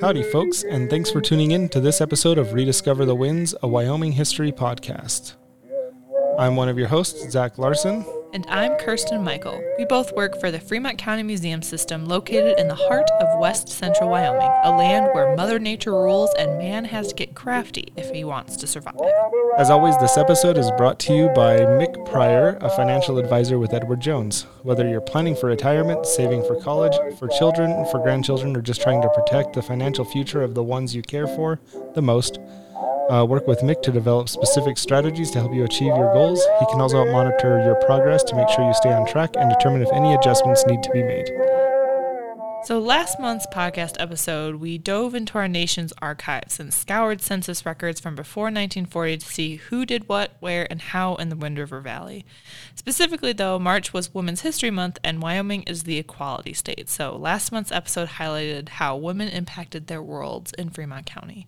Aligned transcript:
Howdy, 0.00 0.22
folks, 0.24 0.62
and 0.64 0.90
thanks 0.90 1.10
for 1.10 1.20
tuning 1.20 1.52
in 1.52 1.68
to 1.70 1.80
this 1.80 2.00
episode 2.00 2.36
of 2.36 2.52
Rediscover 2.52 3.06
the 3.06 3.14
Winds, 3.14 3.54
a 3.62 3.68
Wyoming 3.68 4.12
history 4.12 4.52
podcast. 4.52 5.36
I'm 6.38 6.56
one 6.56 6.68
of 6.68 6.76
your 6.76 6.88
hosts, 6.88 7.30
Zach 7.30 7.56
Larson. 7.56 8.04
And 8.34 8.44
I'm 8.48 8.76
Kirsten 8.78 9.22
Michael. 9.22 9.62
We 9.78 9.84
both 9.84 10.12
work 10.12 10.40
for 10.40 10.50
the 10.50 10.58
Fremont 10.58 10.98
County 10.98 11.22
Museum 11.22 11.62
System 11.62 12.04
located 12.06 12.58
in 12.58 12.66
the 12.66 12.74
heart 12.74 13.08
of 13.20 13.38
west 13.38 13.68
central 13.68 14.10
Wyoming, 14.10 14.50
a 14.64 14.76
land 14.76 15.10
where 15.14 15.36
Mother 15.36 15.60
Nature 15.60 15.92
rules 15.92 16.34
and 16.36 16.58
man 16.58 16.84
has 16.86 17.06
to 17.10 17.14
get 17.14 17.36
crafty 17.36 17.92
if 17.96 18.10
he 18.10 18.24
wants 18.24 18.56
to 18.56 18.66
survive. 18.66 18.96
As 19.56 19.70
always, 19.70 19.96
this 19.98 20.16
episode 20.16 20.58
is 20.58 20.68
brought 20.76 20.98
to 20.98 21.14
you 21.14 21.28
by 21.28 21.58
Mick 21.58 22.10
Pryor, 22.10 22.58
a 22.60 22.70
financial 22.70 23.18
advisor 23.18 23.60
with 23.60 23.72
Edward 23.72 24.00
Jones. 24.00 24.48
Whether 24.64 24.88
you're 24.88 25.00
planning 25.00 25.36
for 25.36 25.46
retirement, 25.46 26.04
saving 26.04 26.42
for 26.44 26.60
college, 26.60 26.98
for 27.20 27.28
children, 27.28 27.86
for 27.92 28.00
grandchildren, 28.00 28.56
or 28.56 28.62
just 28.62 28.82
trying 28.82 29.00
to 29.02 29.10
protect 29.10 29.52
the 29.52 29.62
financial 29.62 30.04
future 30.04 30.42
of 30.42 30.56
the 30.56 30.62
ones 30.64 30.92
you 30.92 31.02
care 31.02 31.28
for 31.28 31.60
the 31.94 32.02
most, 32.02 32.40
uh, 33.10 33.24
work 33.24 33.46
with 33.46 33.60
Mick 33.60 33.82
to 33.82 33.92
develop 33.92 34.28
specific 34.28 34.78
strategies 34.78 35.30
to 35.32 35.40
help 35.40 35.54
you 35.54 35.64
achieve 35.64 35.96
your 35.96 36.12
goals. 36.12 36.44
He 36.60 36.66
can 36.66 36.80
also 36.80 37.04
monitor 37.10 37.62
your 37.64 37.74
progress 37.86 38.22
to 38.24 38.36
make 38.36 38.48
sure 38.48 38.66
you 38.66 38.74
stay 38.74 38.92
on 38.92 39.06
track 39.06 39.36
and 39.36 39.50
determine 39.50 39.82
if 39.82 39.92
any 39.92 40.14
adjustments 40.14 40.64
need 40.66 40.82
to 40.82 40.90
be 40.90 41.02
made. 41.02 41.30
So, 42.64 42.78
last 42.78 43.20
month's 43.20 43.46
podcast 43.48 43.96
episode, 44.00 44.54
we 44.54 44.78
dove 44.78 45.14
into 45.14 45.36
our 45.36 45.48
nation's 45.48 45.92
archives 46.00 46.58
and 46.58 46.72
scoured 46.72 47.20
census 47.20 47.66
records 47.66 48.00
from 48.00 48.14
before 48.14 48.44
1940 48.44 49.18
to 49.18 49.26
see 49.26 49.56
who 49.56 49.84
did 49.84 50.08
what, 50.08 50.38
where, 50.40 50.66
and 50.70 50.80
how 50.80 51.16
in 51.16 51.28
the 51.28 51.36
Wind 51.36 51.58
River 51.58 51.82
Valley. 51.82 52.24
Specifically, 52.74 53.34
though, 53.34 53.58
March 53.58 53.92
was 53.92 54.14
Women's 54.14 54.40
History 54.40 54.70
Month 54.70 54.98
and 55.04 55.20
Wyoming 55.20 55.64
is 55.64 55.82
the 55.82 55.98
equality 55.98 56.54
state. 56.54 56.88
So, 56.88 57.14
last 57.14 57.52
month's 57.52 57.70
episode 57.70 58.08
highlighted 58.08 58.70
how 58.70 58.96
women 58.96 59.28
impacted 59.28 59.86
their 59.88 60.02
worlds 60.02 60.54
in 60.56 60.70
Fremont 60.70 61.04
County. 61.04 61.46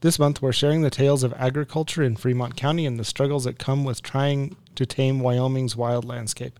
This 0.00 0.18
month, 0.18 0.42
we're 0.42 0.52
sharing 0.52 0.82
the 0.82 0.90
tales 0.90 1.22
of 1.22 1.32
agriculture 1.34 2.02
in 2.02 2.16
Fremont 2.16 2.56
County 2.56 2.86
and 2.86 2.98
the 2.98 3.04
struggles 3.04 3.44
that 3.44 3.58
come 3.58 3.84
with 3.84 4.02
trying 4.02 4.56
to 4.74 4.86
tame 4.86 5.20
Wyoming's 5.20 5.76
wild 5.76 6.04
landscape. 6.04 6.58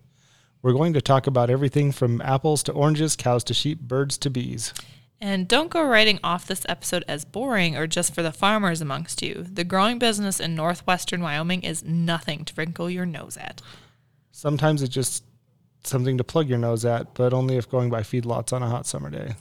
We're 0.62 0.72
going 0.72 0.92
to 0.94 1.00
talk 1.00 1.27
about 1.27 1.50
everything 1.50 1.92
from 1.92 2.20
apples 2.20 2.62
to 2.64 2.72
oranges, 2.72 3.16
cows 3.16 3.44
to 3.44 3.55
sheep, 3.55 3.80
birds 3.80 4.19
to 4.19 4.30
bees. 4.30 4.74
And 5.20 5.48
don't 5.48 5.70
go 5.70 5.83
writing 5.83 6.20
off 6.22 6.46
this 6.46 6.66
episode 6.69 7.05
as 7.08 7.24
boring 7.24 7.77
or 7.77 7.86
just 7.86 8.14
for 8.14 8.22
the 8.22 8.33
farmers 8.33 8.80
amongst 8.80 9.22
you. 9.22 9.46
The 9.52 9.64
growing 9.64 9.98
business 9.98 10.39
in 10.39 10.55
northwestern 10.55 11.20
Wyoming 11.20 11.62
is 11.62 11.84
nothing 11.84 12.44
to 12.44 12.55
wrinkle 12.56 12.91
your 12.91 13.06
nose 13.06 13.36
at. 13.36 13.62
Sometimes 14.30 14.83
it's 14.83 14.94
just 14.94 15.24
something 15.83 16.19
to 16.19 16.24
plug 16.24 16.48
your 16.48 16.58
nose 16.58 16.84
at, 16.84 17.14
but 17.14 17.33
only 17.33 17.56
if 17.56 17.69
going 17.69 17.91
by 17.91 18.02
feedlots 18.02 18.52
on 18.52 18.62
a 18.62 18.69
hot 18.69 18.86
summer 18.86 19.11
day 19.11 19.34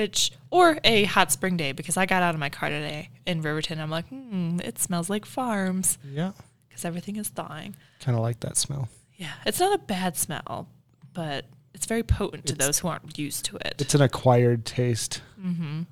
which 0.00 0.32
or 0.50 0.78
a 0.84 1.04
hot 1.04 1.30
spring 1.30 1.56
day 1.56 1.72
because 1.72 1.96
I 1.96 2.06
got 2.06 2.22
out 2.22 2.34
of 2.34 2.40
my 2.40 2.48
car 2.48 2.70
today 2.70 3.10
in 3.26 3.42
Riverton. 3.42 3.78
I'm 3.78 3.90
like, 3.90 4.08
hmm, 4.08 4.58
it 4.64 4.78
smells 4.78 5.10
like 5.10 5.26
farms. 5.26 5.98
Yeah, 6.04 6.32
because 6.68 6.84
everything 6.84 7.16
is 7.16 7.28
thawing. 7.28 7.76
Kind 8.00 8.16
of 8.16 8.22
like 8.22 8.40
that 8.40 8.56
smell. 8.56 8.88
Yeah, 9.16 9.32
it's 9.44 9.60
not 9.60 9.74
a 9.74 9.82
bad 9.82 10.16
smell, 10.16 10.68
but 11.12 11.44
it's 11.74 11.86
very 11.86 12.02
potent 12.02 12.46
to 12.46 12.54
it's, 12.54 12.64
those 12.64 12.78
who 12.78 12.88
aren't 12.88 13.18
used 13.18 13.44
to 13.46 13.56
it. 13.56 13.74
It's 13.78 13.94
an 13.94 14.02
acquired 14.02 14.64
taste. 14.64 15.20
Mm-hmm. 15.38 15.82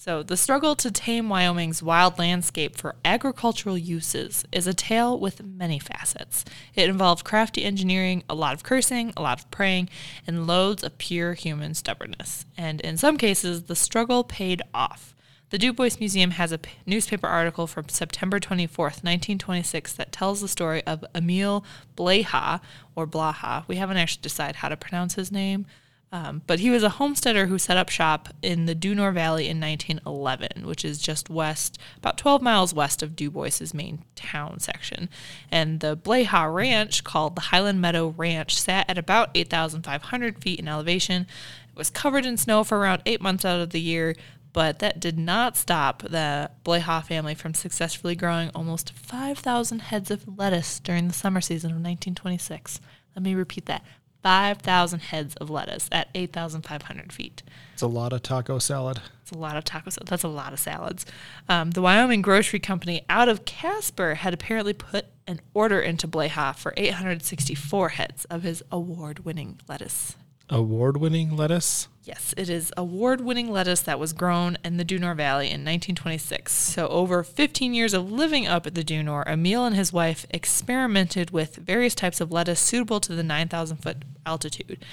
So, 0.00 0.22
the 0.22 0.36
struggle 0.36 0.76
to 0.76 0.92
tame 0.92 1.28
Wyoming's 1.28 1.82
wild 1.82 2.20
landscape 2.20 2.76
for 2.76 2.94
agricultural 3.04 3.76
uses 3.76 4.44
is 4.52 4.68
a 4.68 4.72
tale 4.72 5.18
with 5.18 5.42
many 5.42 5.80
facets. 5.80 6.44
It 6.76 6.88
involved 6.88 7.24
crafty 7.24 7.64
engineering, 7.64 8.22
a 8.30 8.36
lot 8.36 8.54
of 8.54 8.62
cursing, 8.62 9.12
a 9.16 9.22
lot 9.22 9.40
of 9.40 9.50
praying, 9.50 9.88
and 10.24 10.46
loads 10.46 10.84
of 10.84 10.98
pure 10.98 11.34
human 11.34 11.74
stubbornness. 11.74 12.46
And 12.56 12.80
in 12.82 12.96
some 12.96 13.16
cases, 13.16 13.64
the 13.64 13.74
struggle 13.74 14.22
paid 14.22 14.62
off. 14.72 15.16
The 15.50 15.58
Dubois 15.58 15.96
Museum 15.98 16.30
has 16.30 16.52
a 16.52 16.58
p- 16.58 16.70
newspaper 16.86 17.26
article 17.26 17.66
from 17.66 17.88
September 17.88 18.38
24th, 18.38 19.02
1926, 19.02 19.94
that 19.94 20.12
tells 20.12 20.40
the 20.40 20.46
story 20.46 20.80
of 20.86 21.04
Emil 21.12 21.64
Blaha, 21.96 22.60
or 22.94 23.04
Blaha. 23.04 23.64
We 23.66 23.76
haven't 23.76 23.96
actually 23.96 24.22
decided 24.22 24.56
how 24.56 24.68
to 24.68 24.76
pronounce 24.76 25.14
his 25.14 25.32
name. 25.32 25.66
Um, 26.10 26.42
but 26.46 26.60
he 26.60 26.70
was 26.70 26.82
a 26.82 26.88
homesteader 26.88 27.46
who 27.46 27.58
set 27.58 27.76
up 27.76 27.90
shop 27.90 28.30
in 28.40 28.64
the 28.64 28.74
Dunoir 28.74 29.12
Valley 29.12 29.46
in 29.48 29.60
1911, 29.60 30.66
which 30.66 30.84
is 30.84 30.98
just 30.98 31.28
west, 31.28 31.78
about 31.98 32.16
12 32.16 32.40
miles 32.40 32.72
west 32.72 33.02
of 33.02 33.14
Dubois's 33.14 33.74
main 33.74 34.04
town 34.14 34.58
section. 34.58 35.10
And 35.50 35.80
the 35.80 35.96
Blaha 35.96 36.52
Ranch, 36.52 37.04
called 37.04 37.36
the 37.36 37.42
Highland 37.42 37.82
Meadow 37.82 38.14
Ranch, 38.16 38.58
sat 38.58 38.88
at 38.88 38.96
about 38.96 39.30
8,500 39.34 40.42
feet 40.42 40.58
in 40.58 40.66
elevation. 40.68 41.26
It 41.68 41.76
was 41.76 41.90
covered 41.90 42.24
in 42.24 42.38
snow 42.38 42.64
for 42.64 42.78
around 42.78 43.02
eight 43.04 43.20
months 43.20 43.44
out 43.44 43.60
of 43.60 43.70
the 43.70 43.80
year, 43.80 44.16
but 44.54 44.78
that 44.78 45.00
did 45.00 45.18
not 45.18 45.58
stop 45.58 46.02
the 46.02 46.50
Blaha 46.64 47.04
family 47.04 47.34
from 47.34 47.52
successfully 47.52 48.14
growing 48.14 48.50
almost 48.54 48.92
5,000 48.92 49.80
heads 49.80 50.10
of 50.10 50.38
lettuce 50.38 50.80
during 50.80 51.06
the 51.06 51.14
summer 51.14 51.42
season 51.42 51.70
of 51.70 51.76
1926. 51.76 52.80
Let 53.14 53.22
me 53.22 53.34
repeat 53.34 53.66
that 53.66 53.84
5,000 54.28 55.00
heads 55.00 55.34
of 55.36 55.48
lettuce 55.48 55.88
at 55.90 56.08
8,500 56.14 57.14
feet. 57.14 57.42
It's 57.72 57.80
a 57.80 57.86
lot 57.86 58.12
of 58.12 58.22
taco 58.22 58.58
salad. 58.58 59.00
It's 59.22 59.30
a 59.30 59.38
lot 59.38 59.56
of 59.56 59.64
taco 59.64 59.88
salad. 59.88 60.06
That's 60.06 60.22
a 60.22 60.28
lot 60.28 60.52
of 60.52 60.60
salads. 60.60 61.06
Um, 61.48 61.70
the 61.70 61.80
Wyoming 61.80 62.20
Grocery 62.20 62.58
Company 62.58 63.06
out 63.08 63.30
of 63.30 63.46
Casper 63.46 64.16
had 64.16 64.34
apparently 64.34 64.74
put 64.74 65.06
an 65.26 65.40
order 65.54 65.80
into 65.80 66.06
Blaha 66.06 66.54
for 66.54 66.74
864 66.76 67.88
heads 67.88 68.26
of 68.26 68.42
his 68.42 68.62
award 68.70 69.20
winning 69.24 69.60
lettuce 69.66 70.14
award 70.50 70.96
winning 70.96 71.36
lettuce? 71.36 71.88
Yes, 72.04 72.32
it 72.38 72.48
is 72.48 72.72
award 72.74 73.20
winning 73.20 73.50
lettuce 73.50 73.82
that 73.82 73.98
was 73.98 74.14
grown 74.14 74.56
in 74.64 74.78
the 74.78 74.84
Dunoir 74.84 75.14
Valley 75.14 75.48
in 75.48 75.60
1926. 75.60 76.50
So, 76.50 76.88
over 76.88 77.22
15 77.22 77.74
years 77.74 77.92
of 77.92 78.10
living 78.10 78.46
up 78.46 78.66
at 78.66 78.74
the 78.74 78.82
Dunoir, 78.82 79.26
Emil 79.26 79.66
and 79.66 79.76
his 79.76 79.92
wife 79.92 80.24
experimented 80.30 81.32
with 81.32 81.56
various 81.56 81.94
types 81.94 82.20
of 82.20 82.32
lettuce 82.32 82.60
suitable 82.60 82.98
to 83.00 83.14
the 83.14 83.22
9,000 83.22 83.76
foot 83.76 83.98
altitude. 84.24 84.86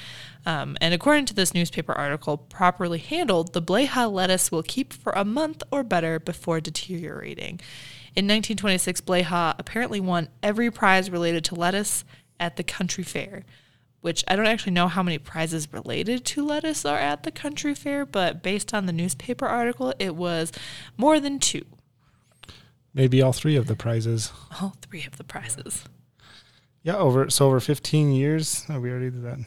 Um, 0.45 0.75
and 0.81 0.93
according 0.93 1.25
to 1.27 1.33
this 1.33 1.53
newspaper 1.53 1.93
article, 1.93 2.37
properly 2.37 2.99
handled, 2.99 3.53
the 3.53 3.61
Blaha 3.61 4.11
lettuce 4.11 4.51
will 4.51 4.63
keep 4.63 4.91
for 4.91 5.13
a 5.13 5.23
month 5.23 5.63
or 5.72 5.83
better 5.83 6.19
before 6.19 6.59
deteriorating. 6.59 7.61
In 8.13 8.25
1926, 8.25 9.01
Blaha 9.01 9.55
apparently 9.57 10.01
won 10.01 10.27
every 10.43 10.69
prize 10.69 11.09
related 11.09 11.45
to 11.45 11.55
lettuce 11.55 12.03
at 12.41 12.57
the 12.57 12.63
country 12.63 13.05
fair 13.05 13.43
which 14.05 14.23
I 14.27 14.35
don't 14.35 14.45
actually 14.45 14.73
know 14.73 14.88
how 14.88 15.01
many 15.01 15.17
prizes 15.17 15.73
related 15.73 16.25
to 16.25 16.45
lettuce 16.45 16.85
are 16.85 16.95
at 16.95 17.23
the 17.23 17.31
country 17.31 17.73
fair, 17.73 18.05
but 18.05 18.43
based 18.43 18.71
on 18.71 18.85
the 18.85 18.93
newspaper 18.93 19.47
article, 19.47 19.95
it 19.97 20.16
was 20.16 20.51
more 20.95 21.19
than 21.19 21.39
two. 21.39 21.66
Maybe 22.93 23.19
all 23.19 23.33
three 23.33 23.55
of 23.55 23.66
the 23.66 23.75
prizes. 23.75 24.31
All 24.61 24.75
three 24.83 25.05
of 25.05 25.17
the 25.17 25.23
prizes. 25.23 25.85
Yeah, 26.83 26.97
over 26.97 27.31
so 27.31 27.47
over 27.47 27.59
15 27.59 28.11
years. 28.11 28.63
Oh, 28.69 28.79
we 28.79 28.91
already 28.91 29.09
did 29.09 29.23
that. 29.23 29.39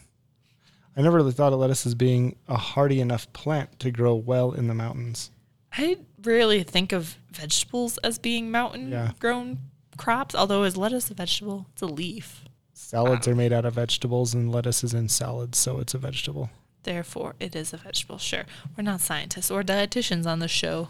I 0.96 1.02
never 1.02 1.18
really 1.18 1.30
thought 1.30 1.52
of 1.52 1.60
lettuce 1.60 1.86
as 1.86 1.94
being 1.94 2.34
a 2.48 2.56
hardy 2.56 3.00
enough 3.00 3.32
plant 3.32 3.78
to 3.78 3.92
grow 3.92 4.16
well 4.16 4.50
in 4.50 4.66
the 4.66 4.74
mountains. 4.74 5.30
I 5.72 5.98
rarely 6.24 6.64
think 6.64 6.90
of 6.90 7.16
vegetables 7.30 7.96
as 7.98 8.18
being 8.18 8.50
mountain 8.50 8.90
yeah. 8.90 9.12
grown 9.20 9.60
crops, 9.98 10.34
although 10.34 10.64
is 10.64 10.76
lettuce 10.76 11.12
a 11.12 11.14
vegetable? 11.14 11.66
It's 11.74 11.82
a 11.82 11.86
leaf. 11.86 12.47
Salads 12.88 13.28
are 13.28 13.34
made 13.34 13.52
out 13.52 13.66
of 13.66 13.74
vegetables, 13.74 14.32
and 14.32 14.50
lettuce 14.50 14.82
is 14.82 14.94
in 14.94 15.10
salads, 15.10 15.58
so 15.58 15.78
it's 15.78 15.92
a 15.92 15.98
vegetable. 15.98 16.48
Therefore, 16.84 17.34
it 17.38 17.54
is 17.54 17.74
a 17.74 17.76
vegetable. 17.76 18.16
Sure. 18.16 18.46
We're 18.74 18.84
not 18.84 19.02
scientists 19.02 19.50
or 19.50 19.62
dietitians 19.62 20.24
on 20.24 20.38
the 20.38 20.48
show. 20.48 20.88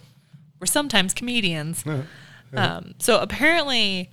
We're 0.61 0.67
sometimes 0.67 1.13
comedians. 1.13 1.83
um, 2.55 2.95
so 3.01 3.19
apparently, 3.19 4.11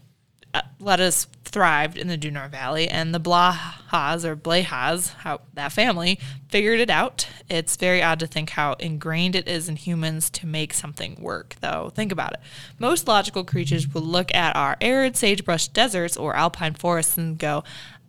Uh, 0.56 0.62
lettuce 0.80 1.28
thrived 1.44 1.98
in 1.98 2.08
the 2.08 2.18
Dunoir 2.18 2.50
Valley, 2.50 2.88
and 2.88 3.14
the 3.14 3.20
Blahas 3.20 4.24
or 4.24 4.38
Blahas, 4.38 5.14
how 5.16 5.42
that 5.54 5.74
family 5.74 6.18
figured 6.48 6.80
it 6.80 6.90
out. 6.90 7.28
It's 7.50 7.76
very 7.76 8.02
odd 8.02 8.22
to 8.22 8.28
think 8.28 8.52
how 8.52 8.74
ingrained 8.80 9.36
it 9.36 9.50
is 9.50 9.68
in 9.68 9.76
humans 9.76 10.30
to 10.30 10.48
make 10.48 10.74
something 10.74 11.18
work, 11.20 11.58
though. 11.60 11.92
Think 11.94 12.14
about 12.14 12.32
it. 12.36 12.40
Most 12.80 13.06
logical 13.06 13.44
creatures 13.44 13.94
would 13.94 14.06
look 14.06 14.34
at 14.34 14.56
our 14.56 14.78
arid 14.80 15.18
sagebrush 15.18 15.68
deserts 15.68 16.16
or 16.16 16.38
alpine 16.38 16.74
forests 16.74 17.18
and 17.18 17.38
go, 17.38 17.66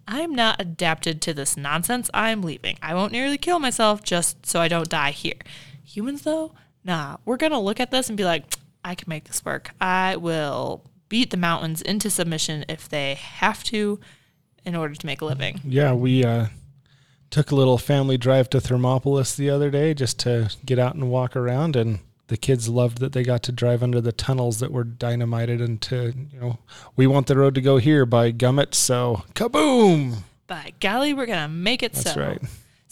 I'm 0.07 0.33
not 0.33 0.61
adapted 0.61 1.21
to 1.23 1.35
this 1.35 1.57
nonsense. 1.57 2.09
I'm 2.15 2.43
leaving. 2.43 2.79
I 2.81 2.95
won't 2.95 3.11
nearly 3.11 3.39
kill 3.39 3.59
myself 3.59 4.05
just 4.05 4.47
so 4.47 4.61
I 4.61 4.69
don't 4.69 4.89
die 4.89 5.11
here. 5.11 5.41
Humans, 5.83 6.23
though, 6.23 6.53
nah, 6.85 7.17
we're 7.25 7.39
going 7.39 7.51
to 7.51 7.59
look 7.59 7.81
at 7.81 7.91
this 7.91 8.09
and 8.09 8.17
be 8.17 8.25
like, 8.25 8.45
I 8.85 8.95
can 8.95 9.09
make 9.09 9.25
this 9.25 9.45
work. 9.45 9.73
I 9.81 10.15
will 10.15 10.85
beat 11.09 11.31
the 11.31 11.37
mountains 11.37 11.83
into 11.83 12.11
submission 12.11 12.65
if 12.69 12.89
they 12.89 13.15
have 13.15 13.63
to 13.65 14.01
in 14.65 14.75
order 14.75 14.95
to 14.95 15.07
make 15.07 15.21
a 15.21 15.25
living. 15.25 15.61
Yeah, 15.65 15.93
we 15.93 16.25
uh, 16.25 16.47
took 17.31 17.51
a 17.51 17.55
little 17.55 17.79
family 17.79 18.19
drive 18.19 18.51
to 18.51 18.59
Thermopolis 18.59 19.37
the 19.37 19.51
other 19.51 19.71
day 19.71 19.95
just 19.95 20.19
to 20.21 20.51
get 20.65 20.79
out 20.79 20.95
and 20.95 21.11
walk 21.11 21.37
around 21.37 21.77
and 21.77 22.01
the 22.29 22.37
kids 22.37 22.69
loved 22.69 22.99
that 22.99 23.13
they 23.13 23.23
got 23.23 23.43
to 23.45 23.53
drive 23.53 23.83
under 23.83 24.01
the 24.01 24.13
tunnels 24.13 24.59
that 24.59 24.73
were 24.73 24.85
dynamited 24.85 25.61
into, 25.61 26.13
you 26.33 26.41
know, 26.41 26.59
we 26.97 27.07
want 27.07 27.29
the 27.29 27.37
road 27.37 27.55
to 27.55 27.61
go 27.61 27.77
here 27.77 28.05
by 28.05 28.33
Gummit, 28.33 28.75
so 28.75 29.23
kaboom! 29.35 30.19
By 30.49 30.73
golly, 30.81 31.15
we're 31.15 31.27
going 31.27 31.43
to 31.43 31.49
make 31.49 31.83
it 31.83 31.95
so. 31.95 32.03
That's 32.03 32.15
so. 32.15 32.21
right. 32.21 32.43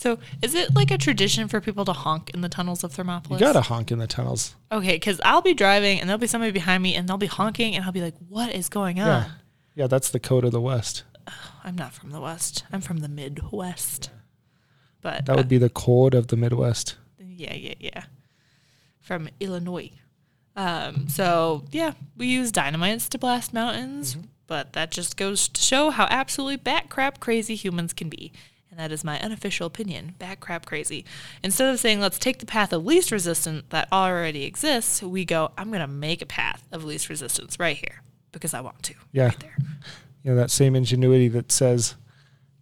So, 0.04 0.18
is 0.42 0.54
it 0.54 0.74
like 0.74 0.90
a 0.90 0.98
tradition 0.98 1.48
for 1.48 1.62
people 1.62 1.86
to 1.86 1.94
honk 1.94 2.28
in 2.34 2.42
the 2.42 2.50
tunnels 2.50 2.84
of 2.84 2.92
Thermopolis? 2.92 3.40
You 3.40 3.46
gotta 3.46 3.62
honk 3.62 3.90
in 3.90 3.98
the 3.98 4.06
tunnels. 4.06 4.54
Okay, 4.70 4.96
because 4.96 5.18
I'll 5.24 5.40
be 5.40 5.54
driving 5.54 5.98
and 5.98 6.06
there'll 6.06 6.18
be 6.18 6.26
somebody 6.26 6.52
behind 6.52 6.82
me 6.82 6.94
and 6.94 7.08
they'll 7.08 7.16
be 7.16 7.24
honking 7.26 7.74
and 7.74 7.86
I'll 7.86 7.90
be 7.90 8.02
like, 8.02 8.12
"What 8.28 8.54
is 8.54 8.68
going 8.68 9.00
on?" 9.00 9.06
Yeah. 9.06 9.30
Yeah, 9.74 9.86
that's 9.86 10.10
the 10.10 10.20
code 10.20 10.44
of 10.44 10.52
the 10.52 10.60
West. 10.60 11.04
I'm 11.64 11.74
not 11.74 11.94
from 11.94 12.10
the 12.10 12.20
West. 12.20 12.64
I'm 12.70 12.82
from 12.82 12.98
the 12.98 13.08
Midwest. 13.08 14.10
But 15.00 15.24
That 15.24 15.36
would 15.36 15.48
be 15.48 15.56
the 15.56 15.70
code 15.70 16.12
of 16.12 16.26
the 16.26 16.36
Midwest. 16.36 16.96
Yeah, 17.18 17.54
yeah, 17.54 17.74
yeah. 17.80 18.04
From 19.00 19.30
Illinois. 19.40 19.90
Um, 20.54 21.08
so 21.08 21.64
yeah, 21.72 21.94
we 22.14 22.26
use 22.26 22.52
dynamites 22.52 23.08
to 23.08 23.18
blast 23.18 23.54
mountains, 23.54 24.18
but 24.46 24.74
that 24.74 24.90
just 24.90 25.16
goes 25.16 25.48
to 25.48 25.62
show 25.62 25.88
how 25.88 26.04
absolutely 26.10 26.56
bat 26.58 26.90
crap 26.90 27.20
crazy 27.20 27.54
humans 27.54 27.94
can 27.94 28.10
be. 28.10 28.34
And 28.74 28.80
that 28.80 28.90
is 28.90 29.04
my 29.04 29.20
unofficial 29.20 29.68
opinion. 29.68 30.16
Bat 30.18 30.40
crap 30.40 30.66
crazy. 30.66 31.04
Instead 31.44 31.72
of 31.72 31.78
saying 31.78 32.00
let's 32.00 32.18
take 32.18 32.40
the 32.40 32.46
path 32.46 32.72
of 32.72 32.84
least 32.84 33.12
resistance 33.12 33.62
that 33.68 33.86
already 33.92 34.42
exists, 34.42 35.00
we 35.00 35.24
go, 35.24 35.52
I'm 35.56 35.70
gonna 35.70 35.86
make 35.86 36.20
a 36.20 36.26
path 36.26 36.66
of 36.72 36.82
least 36.82 37.08
resistance 37.08 37.56
right 37.60 37.76
here. 37.76 38.02
Because 38.32 38.52
I 38.52 38.60
want 38.62 38.82
to. 38.82 38.94
Yeah. 39.12 39.26
Right 39.26 39.38
there. 39.38 39.56
You 40.24 40.30
know, 40.32 40.36
that 40.38 40.50
same 40.50 40.74
ingenuity 40.74 41.28
that 41.28 41.52
says, 41.52 41.94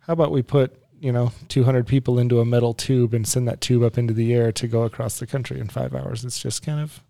how 0.01 0.13
about 0.13 0.33
we 0.33 0.43
put, 0.43 0.77
you 1.01 1.13
know, 1.13 1.33
200 1.49 1.87
people 1.87 2.19
into 2.19 2.41
a 2.41 2.45
metal 2.45 2.75
tube 2.75 3.15
and 3.15 3.27
send 3.27 3.49
that 3.49 3.63
tube 3.63 3.83
up 3.83 3.97
into 3.97 4.13
the 4.13 4.35
air 4.35 4.53
to 4.53 4.69
go 4.69 4.83
across 4.83 5.19
the 5.19 5.27
country 5.27 5.61
in 5.61 5.69
five 5.69 5.95
hours? 5.95 6.27
It's 6.27 6.39
just 6.39 6.63
kind 6.63 6.79
of, 6.81 7.03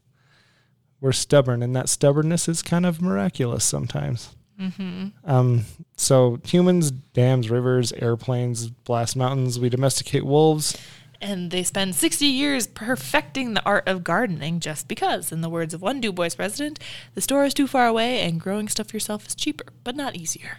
we're 1.01 1.11
stubborn, 1.11 1.61
and 1.61 1.75
that 1.75 1.89
stubbornness 1.89 2.49
is 2.49 2.63
kind 2.63 2.87
of 2.87 3.03
miraculous 3.03 3.65
sometimes. 3.65 4.37
Mm-hmm. 4.63 5.09
Um, 5.25 5.65
so 5.97 6.39
humans, 6.45 6.91
dams, 6.91 7.51
rivers, 7.51 7.93
airplanes, 7.93 8.69
blast 8.69 9.17
mountains. 9.17 9.59
We 9.59 9.69
domesticate 9.69 10.25
wolves. 10.25 10.77
And 11.21 11.51
they 11.51 11.63
spend 11.63 11.95
60 11.95 12.27
years 12.27 12.67
perfecting 12.67 13.55
the 13.55 13.65
art 13.65 13.87
of 13.87 14.03
gardening 14.03 14.59
just 14.59 14.89
because, 14.89 15.31
in 15.31 15.41
the 15.41 15.49
words 15.49 15.73
of 15.73 15.81
one 15.81 16.01
Dubois 16.01 16.35
president, 16.35 16.81
the 17.15 17.21
store 17.21 17.45
is 17.45 17.55
too 17.55 17.69
far 17.69 17.87
away 17.87 18.21
and 18.21 18.41
growing 18.41 18.69
stuff 18.69 18.93
yourself 18.93 19.27
is 19.27 19.35
cheaper, 19.35 19.67
but 19.85 19.95
not 19.95 20.17
easier. 20.17 20.59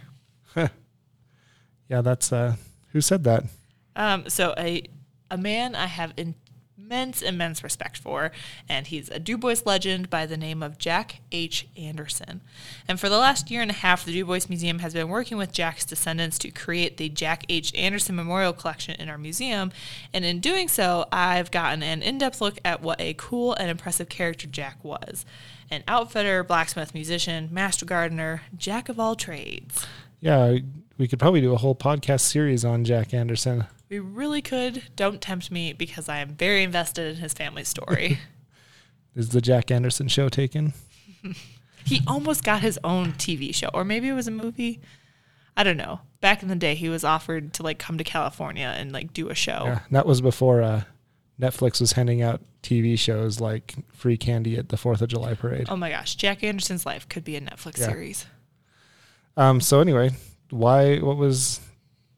Yeah, 1.88 2.00
that's 2.00 2.32
uh, 2.32 2.56
who 2.92 3.00
said 3.00 3.24
that? 3.24 3.44
Um, 3.96 4.28
so 4.28 4.54
a 4.58 4.84
a 5.30 5.36
man 5.36 5.74
I 5.74 5.86
have 5.86 6.12
immense, 6.84 7.22
immense 7.22 7.64
respect 7.64 7.96
for, 7.96 8.30
and 8.68 8.86
he's 8.86 9.08
a 9.08 9.18
Dubois 9.18 9.62
legend 9.64 10.10
by 10.10 10.26
the 10.26 10.36
name 10.36 10.62
of 10.62 10.78
Jack 10.78 11.20
H. 11.32 11.66
Anderson. 11.76 12.42
And 12.86 13.00
for 13.00 13.08
the 13.08 13.18
last 13.18 13.50
year 13.50 13.62
and 13.62 13.70
a 13.70 13.74
half, 13.74 14.04
the 14.04 14.12
Dubois 14.12 14.48
Museum 14.48 14.80
has 14.80 14.92
been 14.92 15.08
working 15.08 15.38
with 15.38 15.52
Jack's 15.52 15.84
descendants 15.84 16.38
to 16.40 16.50
create 16.50 16.96
the 16.96 17.08
Jack 17.08 17.44
H. 17.48 17.74
Anderson 17.74 18.16
Memorial 18.16 18.52
Collection 18.52 19.00
in 19.00 19.08
our 19.08 19.18
museum. 19.18 19.72
And 20.12 20.24
in 20.24 20.40
doing 20.40 20.68
so, 20.68 21.06
I've 21.10 21.50
gotten 21.50 21.82
an 21.82 22.02
in-depth 22.02 22.40
look 22.40 22.58
at 22.64 22.82
what 22.82 23.00
a 23.00 23.14
cool 23.14 23.54
and 23.54 23.70
impressive 23.70 24.08
character 24.08 24.46
Jack 24.46 24.82
was. 24.84 25.24
An 25.70 25.82
outfitter, 25.88 26.44
blacksmith, 26.44 26.92
musician, 26.92 27.48
master 27.50 27.86
gardener, 27.86 28.42
jack 28.56 28.88
of 28.88 29.00
all 29.00 29.16
trades. 29.16 29.86
Yeah, 30.20 30.58
we 30.98 31.08
could 31.08 31.18
probably 31.18 31.40
do 31.40 31.54
a 31.54 31.58
whole 31.58 31.74
podcast 31.74 32.20
series 32.20 32.64
on 32.64 32.84
Jack 32.84 33.14
Anderson. 33.14 33.64
We 33.88 33.98
really 33.98 34.42
could. 34.42 34.84
Don't 34.96 35.20
tempt 35.20 35.50
me 35.50 35.72
because 35.72 36.08
I 36.08 36.18
am 36.18 36.30
very 36.30 36.62
invested 36.62 37.06
in 37.14 37.16
his 37.22 37.32
family 37.32 37.64
story. 37.64 38.18
Is 39.14 39.28
the 39.28 39.40
Jack 39.40 39.70
Anderson 39.70 40.08
show 40.08 40.28
taken? 40.28 40.72
he 41.84 42.00
almost 42.06 42.42
got 42.42 42.62
his 42.62 42.78
own 42.82 43.12
TV 43.12 43.54
show, 43.54 43.68
or 43.72 43.84
maybe 43.84 44.08
it 44.08 44.12
was 44.12 44.26
a 44.26 44.32
movie. 44.32 44.80
I 45.56 45.62
don't 45.62 45.76
know. 45.76 46.00
Back 46.20 46.42
in 46.42 46.48
the 46.48 46.56
day, 46.56 46.74
he 46.74 46.88
was 46.88 47.04
offered 47.04 47.52
to 47.54 47.62
like 47.62 47.78
come 47.78 47.98
to 47.98 48.04
California 48.04 48.74
and 48.76 48.90
like 48.90 49.12
do 49.12 49.28
a 49.28 49.34
show. 49.34 49.62
Yeah, 49.66 49.80
that 49.92 50.04
was 50.06 50.20
before 50.20 50.62
uh, 50.62 50.82
Netflix 51.40 51.80
was 51.80 51.92
handing 51.92 52.22
out 52.22 52.40
TV 52.62 52.98
shows 52.98 53.38
like 53.40 53.74
free 53.92 54.16
candy 54.16 54.56
at 54.56 54.70
the 54.70 54.76
Fourth 54.76 55.00
of 55.00 55.08
July 55.08 55.34
parade. 55.34 55.66
Oh 55.68 55.76
my 55.76 55.90
gosh, 55.90 56.16
Jack 56.16 56.42
Anderson's 56.42 56.84
life 56.84 57.08
could 57.08 57.22
be 57.24 57.36
a 57.36 57.40
Netflix 57.40 57.78
Yeah. 57.78 57.86
series. 57.88 58.26
Um, 59.36 59.60
so 59.60 59.80
anyway, 59.80 60.10
why? 60.50 60.98
What 60.98 61.16
was 61.18 61.60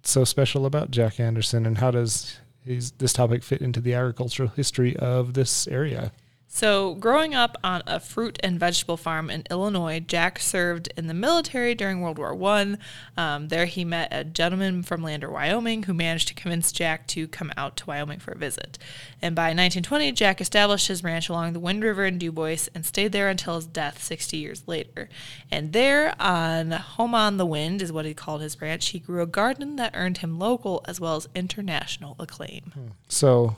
so 0.06 0.24
special 0.24 0.66
about 0.66 0.90
Jack 0.90 1.18
Anderson, 1.20 1.66
and 1.66 1.78
how 1.78 1.90
does 1.90 2.38
his, 2.64 2.92
this 2.92 3.12
topic 3.12 3.42
fit 3.42 3.60
into 3.60 3.80
the 3.80 3.94
agricultural 3.94 4.50
history 4.50 4.96
of 4.96 5.34
this 5.34 5.66
area? 5.68 6.12
So, 6.56 6.94
growing 6.94 7.34
up 7.34 7.58
on 7.62 7.82
a 7.86 8.00
fruit 8.00 8.38
and 8.42 8.58
vegetable 8.58 8.96
farm 8.96 9.28
in 9.28 9.42
Illinois, 9.50 10.00
Jack 10.00 10.38
served 10.38 10.88
in 10.96 11.06
the 11.06 11.12
military 11.12 11.74
during 11.74 12.00
World 12.00 12.16
War 12.16 12.34
One. 12.34 12.78
Um, 13.14 13.48
there, 13.48 13.66
he 13.66 13.84
met 13.84 14.08
a 14.10 14.24
gentleman 14.24 14.82
from 14.82 15.02
Lander, 15.02 15.30
Wyoming, 15.30 15.82
who 15.82 15.92
managed 15.92 16.28
to 16.28 16.34
convince 16.34 16.72
Jack 16.72 17.06
to 17.08 17.28
come 17.28 17.52
out 17.58 17.76
to 17.76 17.84
Wyoming 17.84 18.20
for 18.20 18.30
a 18.30 18.38
visit. 18.38 18.78
And 19.20 19.34
by 19.34 19.48
1920, 19.48 20.12
Jack 20.12 20.40
established 20.40 20.88
his 20.88 21.04
ranch 21.04 21.28
along 21.28 21.52
the 21.52 21.60
Wind 21.60 21.84
River 21.84 22.06
in 22.06 22.16
Dubois 22.16 22.70
and 22.74 22.86
stayed 22.86 23.12
there 23.12 23.28
until 23.28 23.56
his 23.56 23.66
death 23.66 24.02
60 24.02 24.38
years 24.38 24.66
later. 24.66 25.10
And 25.50 25.74
there, 25.74 26.14
on 26.18 26.70
Home 26.70 27.14
on 27.14 27.36
the 27.36 27.44
Wind, 27.44 27.82
is 27.82 27.92
what 27.92 28.06
he 28.06 28.14
called 28.14 28.40
his 28.40 28.62
ranch. 28.62 28.88
He 28.88 28.98
grew 28.98 29.20
a 29.20 29.26
garden 29.26 29.76
that 29.76 29.92
earned 29.94 30.18
him 30.18 30.38
local 30.38 30.82
as 30.88 31.02
well 31.02 31.16
as 31.16 31.28
international 31.34 32.16
acclaim. 32.18 32.72
So 33.08 33.56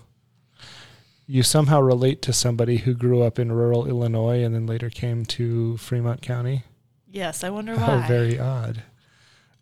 you 1.31 1.43
somehow 1.43 1.79
relate 1.81 2.23
to 2.23 2.33
somebody 2.33 2.79
who 2.79 2.95
grew 2.95 3.23
up 3.23 3.39
in 3.39 3.53
rural 3.53 3.87
Illinois 3.87 4.43
and 4.43 4.55
then 4.55 4.67
later 4.67 4.89
came 4.89 5.27
to 5.27 5.77
Fremont 5.77 6.23
County. 6.23 6.65
Yes, 7.07 7.45
I 7.45 7.51
wonder 7.51 7.77
How 7.79 7.99
why. 7.99 8.09
very 8.09 8.39
odd. 8.39 8.83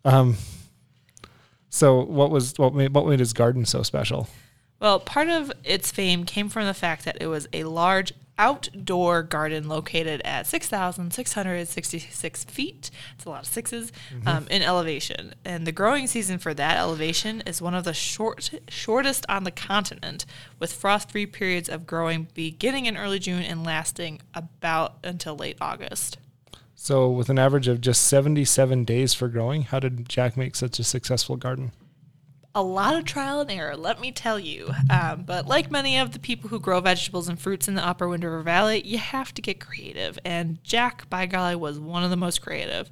Um, 0.05 0.37
so 1.69 2.01
what 2.03 2.31
was 2.31 2.57
what 2.57 2.73
made 2.73 2.93
what 2.93 3.05
made 3.05 3.19
his 3.19 3.33
garden 3.33 3.65
so 3.65 3.83
special? 3.83 4.29
Well, 4.79 4.99
part 4.99 5.27
of 5.27 5.51
its 5.63 5.91
fame 5.91 6.23
came 6.23 6.49
from 6.49 6.65
the 6.65 6.73
fact 6.73 7.03
that 7.05 7.17
it 7.19 7.27
was 7.27 7.47
a 7.51 7.65
large 7.65 8.13
outdoor 8.37 9.23
garden 9.23 9.67
located 9.67 10.21
at 10.23 10.47
6,666 10.47 12.43
feet. 12.45 12.91
It's 13.15 13.25
a 13.25 13.29
lot 13.29 13.47
of 13.47 13.51
6s 13.53 13.91
um, 14.25 14.47
in 14.49 14.61
elevation. 14.61 15.33
And 15.43 15.65
the 15.65 15.71
growing 15.71 16.07
season 16.07 16.37
for 16.37 16.53
that 16.53 16.77
elevation 16.77 17.41
is 17.41 17.61
one 17.61 17.73
of 17.73 17.83
the 17.83 17.93
short, 17.93 18.51
shortest 18.69 19.25
on 19.27 19.43
the 19.43 19.51
continent, 19.51 20.25
with 20.59 20.73
frost 20.73 21.11
free 21.11 21.25
periods 21.25 21.69
of 21.69 21.87
growing 21.87 22.27
beginning 22.33 22.85
in 22.85 22.97
early 22.97 23.19
June 23.19 23.41
and 23.41 23.63
lasting 23.63 24.21
about 24.33 24.97
until 25.03 25.35
late 25.35 25.57
August. 25.59 26.17
So 26.75 27.09
with 27.09 27.29
an 27.29 27.39
average 27.39 27.67
of 27.67 27.81
just 27.81 28.03
77 28.03 28.85
days 28.85 29.13
for 29.13 29.27
growing, 29.27 29.63
how 29.63 29.79
did 29.79 30.07
Jack 30.07 30.37
make 30.37 30.55
such 30.55 30.77
a 30.79 30.83
successful 30.83 31.35
garden? 31.35 31.71
A 32.57 32.63
lot 32.63 32.95
of 32.95 33.05
trial 33.05 33.39
and 33.39 33.51
error, 33.51 33.77
let 33.77 34.01
me 34.01 34.11
tell 34.11 34.39
you. 34.39 34.71
Um, 34.89 35.23
but 35.27 35.45
like 35.45 35.69
many 35.69 35.99
of 35.99 36.11
the 36.11 36.17
people 36.17 36.49
who 36.49 36.59
grow 36.59 36.79
vegetables 36.79 37.29
and 37.29 37.39
fruits 37.39 37.67
in 37.67 37.75
the 37.75 37.87
Upper 37.87 38.07
Wind 38.07 38.23
River 38.23 38.41
Valley, 38.41 38.81
you 38.83 38.97
have 38.97 39.31
to 39.35 39.43
get 39.43 39.59
creative. 39.59 40.17
And 40.25 40.63
Jack, 40.63 41.07
by 41.07 41.27
golly, 41.27 41.55
was 41.55 41.79
one 41.79 42.03
of 42.03 42.09
the 42.09 42.17
most 42.17 42.41
creative. 42.41 42.89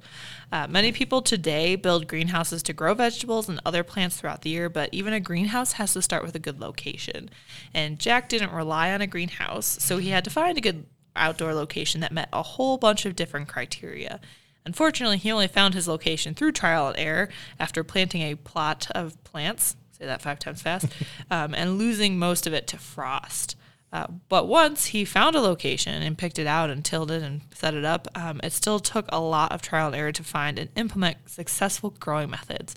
Uh, 0.52 0.68
many 0.68 0.92
people 0.92 1.20
today 1.20 1.74
build 1.74 2.06
greenhouses 2.06 2.62
to 2.62 2.72
grow 2.72 2.94
vegetables 2.94 3.48
and 3.48 3.60
other 3.66 3.82
plants 3.82 4.16
throughout 4.16 4.42
the 4.42 4.50
year, 4.50 4.68
but 4.68 4.88
even 4.92 5.12
a 5.12 5.18
greenhouse 5.18 5.72
has 5.72 5.94
to 5.94 6.00
start 6.00 6.22
with 6.22 6.36
a 6.36 6.40
good 6.40 6.60
location. 6.60 7.28
And 7.74 7.98
Jack 7.98 8.28
didn't 8.28 8.52
rely 8.52 8.92
on 8.92 9.00
a 9.00 9.08
greenhouse, 9.08 9.82
so 9.82 9.98
he 9.98 10.10
had 10.10 10.22
to 10.24 10.30
find 10.30 10.56
a 10.56 10.60
good 10.60 10.86
outdoor 11.16 11.54
location 11.54 12.00
that 12.02 12.12
met 12.12 12.28
a 12.32 12.42
whole 12.42 12.78
bunch 12.78 13.04
of 13.04 13.16
different 13.16 13.48
criteria. 13.48 14.20
Unfortunately, 14.66 15.16
he 15.16 15.30
only 15.30 15.46
found 15.46 15.74
his 15.74 15.86
location 15.86 16.34
through 16.34 16.52
trial 16.52 16.88
and 16.88 16.98
error 16.98 17.28
after 17.58 17.84
planting 17.84 18.22
a 18.22 18.34
plot 18.34 18.88
of 18.90 19.22
plants, 19.22 19.76
say 19.92 20.04
that 20.04 20.20
five 20.20 20.40
times 20.40 20.60
fast, 20.60 20.86
um, 21.30 21.54
and 21.54 21.78
losing 21.78 22.18
most 22.18 22.46
of 22.46 22.52
it 22.52 22.66
to 22.66 22.76
frost. 22.76 23.56
Uh, 23.92 24.08
but 24.28 24.48
once 24.48 24.86
he 24.86 25.04
found 25.04 25.36
a 25.36 25.40
location 25.40 26.02
and 26.02 26.18
picked 26.18 26.40
it 26.40 26.46
out 26.48 26.68
and 26.68 26.84
tilled 26.84 27.12
it 27.12 27.22
and 27.22 27.42
set 27.54 27.72
it 27.74 27.84
up, 27.84 28.08
um, 28.16 28.40
it 28.42 28.52
still 28.52 28.80
took 28.80 29.06
a 29.08 29.20
lot 29.20 29.52
of 29.52 29.62
trial 29.62 29.86
and 29.86 29.96
error 29.96 30.10
to 30.10 30.24
find 30.24 30.58
and 30.58 30.68
implement 30.74 31.16
successful 31.30 31.94
growing 32.00 32.28
methods. 32.28 32.74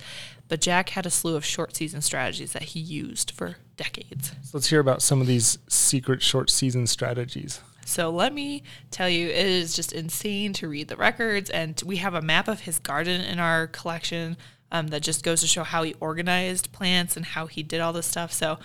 But 0.48 0.62
Jack 0.62 0.90
had 0.90 1.08
a 1.08 1.10
slew 1.10 1.36
of 1.36 1.44
short 1.44 1.76
season 1.76 2.02
strategies 2.02 2.54
that 2.54 2.62
he 2.62 2.80
used 2.80 3.32
for 3.32 3.58
decades. 3.76 4.34
So 4.44 4.52
let's 4.54 4.70
hear 4.70 4.80
about 4.80 5.02
some 5.02 5.22
of 5.22 5.28
these 5.28 5.58
secret 5.68 6.22
short 6.22 6.52
season 6.52 6.86
strategies. 6.86 7.62
So 7.86 8.10
let 8.10 8.34
me 8.34 8.64
tell 8.92 9.10
you, 9.10 9.28
it 9.28 9.46
is 9.46 9.76
just 9.76 9.94
insane 9.94 10.54
to 10.54 10.68
read 10.68 10.88
the 10.88 10.96
records. 10.96 11.50
And 11.50 11.82
we 11.86 11.98
have 11.98 12.14
a 12.14 12.22
map 12.22 12.48
of 12.48 12.62
his 12.62 12.80
garden 12.80 13.22
in 13.22 13.40
our 13.40 13.68
collection 13.68 14.38
um, 14.72 14.88
that 14.88 15.02
just 15.02 15.24
goes 15.24 15.42
to 15.42 15.48
show 15.48 15.64
how 15.64 15.84
he 15.84 15.96
organized 16.00 16.72
plants 16.72 17.18
and 17.18 17.26
how 17.26 17.48
he 17.48 17.64
did 17.64 17.82
all 17.82 17.94
this 17.94 18.06
stuff. 18.06 18.32
So, 18.32 18.60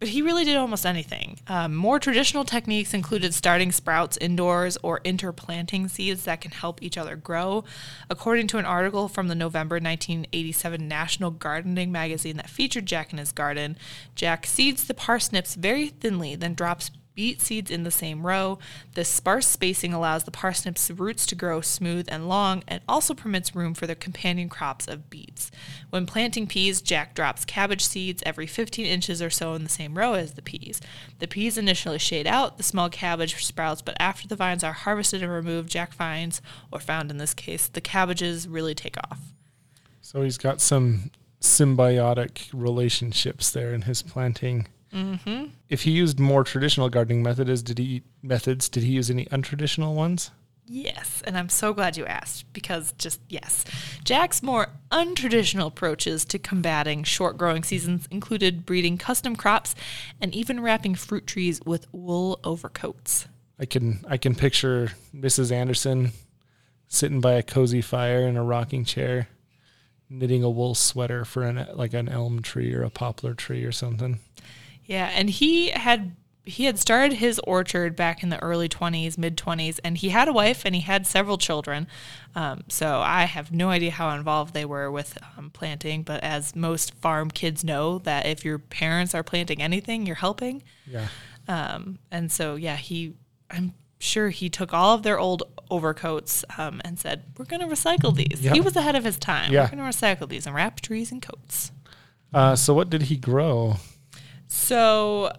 but 0.00 0.08
he 0.08 0.22
really 0.22 0.44
did 0.44 0.56
almost 0.56 0.84
anything. 0.84 1.40
Um, 1.46 1.74
more 1.74 1.98
traditional 1.98 2.44
techniques 2.44 2.94
included 2.94 3.32
starting 3.32 3.70
sprouts 3.70 4.16
indoors 4.16 4.76
or 4.82 5.00
interplanting 5.04 5.88
seeds 5.88 6.24
that 6.24 6.40
can 6.40 6.50
help 6.50 6.82
each 6.82 6.98
other 6.98 7.16
grow. 7.16 7.64
According 8.10 8.48
to 8.48 8.58
an 8.58 8.64
article 8.64 9.08
from 9.08 9.28
the 9.28 9.34
November 9.34 9.76
1987 9.76 10.88
National 10.88 11.30
Gardening 11.30 11.92
magazine 11.92 12.36
that 12.38 12.50
featured 12.50 12.86
Jack 12.86 13.12
in 13.12 13.18
his 13.18 13.32
garden, 13.32 13.78
Jack 14.14 14.46
seeds 14.46 14.84
the 14.84 14.94
parsnips 14.94 15.54
very 15.54 15.88
thinly, 15.88 16.34
then 16.34 16.54
drops 16.54 16.90
beet 17.14 17.40
seeds 17.40 17.70
in 17.70 17.84
the 17.84 17.90
same 17.90 18.26
row. 18.26 18.58
This 18.94 19.08
sparse 19.08 19.46
spacing 19.46 19.92
allows 19.92 20.24
the 20.24 20.30
parsnips' 20.30 20.90
roots 20.90 21.26
to 21.26 21.34
grow 21.34 21.60
smooth 21.60 22.06
and 22.10 22.28
long 22.28 22.62
and 22.66 22.80
also 22.88 23.14
permits 23.14 23.54
room 23.54 23.74
for 23.74 23.86
the 23.86 23.94
companion 23.94 24.48
crops 24.48 24.88
of 24.88 25.10
beets. 25.10 25.50
When 25.90 26.06
planting 26.06 26.46
peas, 26.46 26.80
Jack 26.80 27.14
drops 27.14 27.44
cabbage 27.44 27.84
seeds 27.84 28.22
every 28.26 28.46
15 28.46 28.84
inches 28.86 29.22
or 29.22 29.30
so 29.30 29.54
in 29.54 29.62
the 29.62 29.70
same 29.70 29.96
row 29.96 30.14
as 30.14 30.34
the 30.34 30.42
peas. 30.42 30.80
The 31.18 31.28
peas 31.28 31.56
initially 31.56 31.98
shade 31.98 32.26
out, 32.26 32.56
the 32.56 32.62
small 32.62 32.88
cabbage 32.88 33.44
sprouts, 33.44 33.82
but 33.82 33.96
after 34.00 34.26
the 34.26 34.36
vines 34.36 34.64
are 34.64 34.72
harvested 34.72 35.22
and 35.22 35.32
removed, 35.32 35.70
Jack 35.70 35.92
finds, 35.92 36.42
or 36.70 36.80
found 36.80 37.10
in 37.10 37.18
this 37.18 37.34
case, 37.34 37.68
the 37.68 37.80
cabbages 37.80 38.48
really 38.48 38.74
take 38.74 38.96
off. 38.98 39.20
So 40.00 40.22
he's 40.22 40.38
got 40.38 40.60
some 40.60 41.10
symbiotic 41.40 42.48
relationships 42.52 43.50
there 43.50 43.72
in 43.72 43.82
his 43.82 44.02
planting. 44.02 44.66
Mm-hmm. 44.94 45.46
If 45.68 45.82
he 45.82 45.90
used 45.90 46.20
more 46.20 46.44
traditional 46.44 46.88
gardening 46.88 47.22
methods, 47.22 47.62
did 47.62 47.78
he 47.78 48.02
methods? 48.22 48.68
Did 48.68 48.84
he 48.84 48.92
use 48.92 49.10
any 49.10 49.26
untraditional 49.26 49.94
ones? 49.94 50.30
Yes, 50.66 51.22
and 51.26 51.36
I'm 51.36 51.50
so 51.50 51.74
glad 51.74 51.96
you 51.96 52.06
asked 52.06 52.50
because 52.54 52.92
just 52.92 53.20
yes. 53.28 53.64
Jack's 54.02 54.42
more 54.42 54.68
untraditional 54.90 55.66
approaches 55.66 56.24
to 56.26 56.38
combating 56.38 57.02
short 57.04 57.36
growing 57.36 57.62
seasons 57.62 58.08
included 58.10 58.64
breeding 58.64 58.96
custom 58.96 59.36
crops 59.36 59.74
and 60.22 60.34
even 60.34 60.60
wrapping 60.60 60.94
fruit 60.94 61.26
trees 61.26 61.60
with 61.66 61.92
wool 61.92 62.40
overcoats. 62.44 63.26
I 63.58 63.66
can 63.66 64.04
I 64.08 64.16
can 64.16 64.34
picture 64.34 64.92
Mrs. 65.14 65.52
Anderson 65.52 66.12
sitting 66.88 67.20
by 67.20 67.32
a 67.32 67.42
cozy 67.42 67.82
fire 67.82 68.26
in 68.26 68.36
a 68.36 68.44
rocking 68.44 68.84
chair, 68.84 69.28
knitting 70.08 70.42
a 70.42 70.50
wool 70.50 70.74
sweater 70.74 71.26
for 71.26 71.42
an 71.42 71.66
like 71.74 71.92
an 71.92 72.08
elm 72.08 72.40
tree 72.40 72.72
or 72.72 72.82
a 72.82 72.90
poplar 72.90 73.34
tree 73.34 73.64
or 73.64 73.72
something. 73.72 74.18
Yeah, 74.86 75.10
and 75.14 75.30
he 75.30 75.70
had 75.70 76.14
he 76.46 76.64
had 76.64 76.78
started 76.78 77.16
his 77.16 77.40
orchard 77.40 77.96
back 77.96 78.22
in 78.22 78.28
the 78.28 78.42
early 78.42 78.68
20s, 78.68 79.16
mid 79.16 79.36
20s, 79.36 79.80
and 79.82 79.96
he 79.96 80.10
had 80.10 80.28
a 80.28 80.32
wife 80.32 80.62
and 80.64 80.74
he 80.74 80.82
had 80.82 81.06
several 81.06 81.38
children. 81.38 81.86
Um, 82.34 82.64
so 82.68 83.00
I 83.00 83.24
have 83.24 83.50
no 83.50 83.70
idea 83.70 83.90
how 83.90 84.10
involved 84.10 84.52
they 84.52 84.66
were 84.66 84.90
with 84.90 85.16
um, 85.38 85.50
planting, 85.50 86.02
but 86.02 86.22
as 86.22 86.54
most 86.54 86.94
farm 86.96 87.30
kids 87.30 87.64
know, 87.64 87.98
that 88.00 88.26
if 88.26 88.44
your 88.44 88.58
parents 88.58 89.14
are 89.14 89.22
planting 89.22 89.62
anything, 89.62 90.04
you're 90.04 90.16
helping. 90.16 90.62
Yeah. 90.86 91.08
Um, 91.48 91.98
and 92.10 92.30
so, 92.30 92.56
yeah, 92.56 92.76
he, 92.76 93.14
I'm 93.50 93.72
sure 93.98 94.28
he 94.28 94.50
took 94.50 94.74
all 94.74 94.94
of 94.94 95.02
their 95.02 95.18
old 95.18 95.44
overcoats 95.70 96.44
um, 96.58 96.82
and 96.84 96.98
said, 96.98 97.24
We're 97.38 97.46
going 97.46 97.60
to 97.60 97.66
recycle 97.66 98.14
these. 98.14 98.42
Yeah. 98.42 98.52
He 98.52 98.60
was 98.60 98.76
ahead 98.76 98.96
of 98.96 99.04
his 99.04 99.16
time. 99.16 99.50
Yeah. 99.50 99.62
We're 99.62 99.76
going 99.76 99.90
to 99.90 99.98
recycle 99.98 100.28
these 100.28 100.46
and 100.46 100.54
wrap 100.54 100.80
trees 100.82 101.10
and 101.10 101.22
coats. 101.22 101.72
Uh, 102.34 102.54
so 102.54 102.74
what 102.74 102.90
did 102.90 103.02
he 103.02 103.16
grow? 103.16 103.76
So 104.54 105.32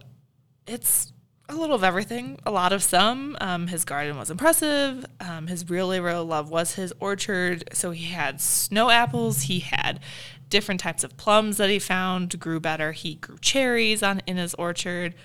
it's 0.67 1.13
a 1.47 1.55
little 1.55 1.75
of 1.75 1.85
everything, 1.85 2.37
a 2.45 2.51
lot 2.51 2.73
of 2.73 2.83
some. 2.83 3.37
Um, 3.39 3.67
his 3.67 3.85
garden 3.85 4.17
was 4.17 4.29
impressive. 4.29 5.05
Um, 5.21 5.47
his 5.47 5.69
real 5.69 5.87
labor 5.87 6.19
love 6.19 6.49
was 6.49 6.75
his 6.75 6.93
orchard. 6.99 7.63
So 7.71 7.91
he 7.91 8.11
had 8.11 8.41
snow 8.41 8.89
apples. 8.89 9.43
He 9.43 9.59
had 9.59 10.01
different 10.49 10.81
types 10.81 11.05
of 11.05 11.15
plums 11.15 11.55
that 11.57 11.69
he 11.69 11.79
found 11.79 12.37
grew 12.41 12.59
better. 12.59 12.91
He 12.91 13.15
grew 13.15 13.37
cherries 13.37 14.03
on 14.03 14.21
in 14.27 14.35
his 14.35 14.53
orchard. 14.55 15.15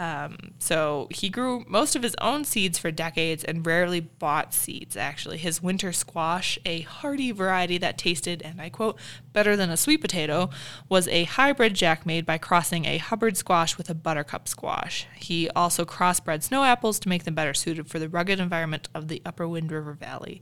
Um, 0.00 0.52
so 0.58 1.08
he 1.10 1.28
grew 1.28 1.62
most 1.68 1.94
of 1.94 2.02
his 2.02 2.16
own 2.22 2.46
seeds 2.46 2.78
for 2.78 2.90
decades 2.90 3.44
and 3.44 3.66
rarely 3.66 4.00
bought 4.00 4.54
seeds, 4.54 4.96
actually. 4.96 5.36
His 5.36 5.62
winter 5.62 5.92
squash, 5.92 6.58
a 6.64 6.80
hardy 6.80 7.32
variety 7.32 7.76
that 7.76 7.98
tasted, 7.98 8.40
and 8.40 8.62
I 8.62 8.70
quote, 8.70 8.98
better 9.34 9.56
than 9.56 9.68
a 9.68 9.76
sweet 9.76 10.00
potato, 10.00 10.48
was 10.88 11.06
a 11.08 11.24
hybrid 11.24 11.74
Jack 11.74 12.06
made 12.06 12.24
by 12.24 12.38
crossing 12.38 12.86
a 12.86 12.96
Hubbard 12.96 13.36
squash 13.36 13.76
with 13.76 13.90
a 13.90 13.94
buttercup 13.94 14.48
squash. 14.48 15.06
He 15.16 15.50
also 15.50 15.84
crossbred 15.84 16.42
snow 16.42 16.64
apples 16.64 16.98
to 17.00 17.10
make 17.10 17.24
them 17.24 17.34
better 17.34 17.52
suited 17.52 17.86
for 17.88 17.98
the 17.98 18.08
rugged 18.08 18.40
environment 18.40 18.88
of 18.94 19.08
the 19.08 19.20
upper 19.26 19.46
Wind 19.46 19.70
River 19.70 19.92
Valley. 19.92 20.40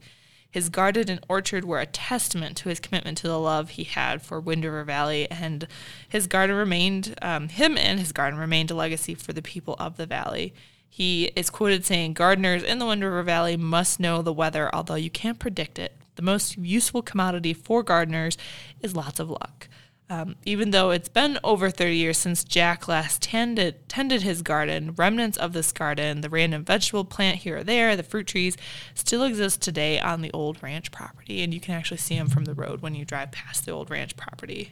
His 0.51 0.69
garden 0.69 1.09
and 1.09 1.25
orchard 1.29 1.63
were 1.63 1.79
a 1.79 1.85
testament 1.85 2.57
to 2.57 2.69
his 2.69 2.79
commitment 2.79 3.19
to 3.19 3.27
the 3.27 3.39
love 3.39 3.71
he 3.71 3.83
had 3.83 4.21
for 4.21 4.39
Wind 4.39 4.65
River 4.65 4.83
Valley, 4.83 5.29
and 5.29 5.67
his 6.07 6.25
garden 6.25 6.55
remained, 6.55 7.15
um, 7.21 7.49
him 7.49 7.77
and 7.77 7.99
his 7.99 8.11
garden 8.11 8.39
remained 8.39 8.71
a 8.71 8.75
legacy 8.75 9.13
for 9.13 9.31
the 9.31 9.43
people 9.43 9.75
of 9.77 9.97
the 9.97 10.07
valley. 10.07 10.53
He 10.89 11.25
is 11.35 11.51
quoted 11.51 11.85
saying, 11.85 12.13
Gardeners 12.13 12.63
in 12.63 12.79
the 12.79 12.85
Wind 12.87 13.03
River 13.03 13.21
Valley 13.21 13.57
must 13.57 13.99
know 13.99 14.23
the 14.23 14.33
weather, 14.33 14.73
although 14.73 14.95
you 14.95 15.11
can't 15.11 15.37
predict 15.37 15.77
it. 15.77 15.95
The 16.15 16.23
most 16.23 16.57
useful 16.57 17.03
commodity 17.03 17.53
for 17.53 17.83
gardeners 17.83 18.37
is 18.81 18.95
lots 18.95 19.19
of 19.19 19.29
luck. 19.29 19.69
Um, 20.11 20.37
even 20.43 20.71
though 20.71 20.89
it's 20.89 21.07
been 21.07 21.37
over 21.43 21.69
30 21.69 21.95
years 21.95 22.17
since 22.17 22.43
Jack 22.43 22.87
last 22.87 23.21
tended, 23.21 23.87
tended 23.87 24.23
his 24.23 24.41
garden, 24.41 24.93
remnants 24.95 25.37
of 25.37 25.53
this 25.53 25.71
garden, 25.71 26.21
the 26.21 26.29
random 26.29 26.65
vegetable 26.65 27.05
plant 27.05 27.37
here 27.37 27.57
or 27.57 27.63
there, 27.63 27.95
the 27.95 28.01
fruit 28.01 28.25
trees, 28.25 28.57
still 28.95 29.23
exist 29.23 29.61
today 29.61 29.99
on 29.99 30.21
the 30.21 30.31
old 30.31 30.63
ranch 30.63 30.91
property. 30.91 31.43
And 31.43 31.53
you 31.53 31.59
can 31.59 31.75
actually 31.75 31.97
see 31.97 32.17
them 32.17 32.27
from 32.27 32.45
the 32.45 32.55
road 32.55 32.81
when 32.81 32.95
you 32.95 33.05
drive 33.05 33.31
past 33.31 33.65
the 33.65 33.71
old 33.71 33.91
ranch 33.91 34.15
property. 34.15 34.71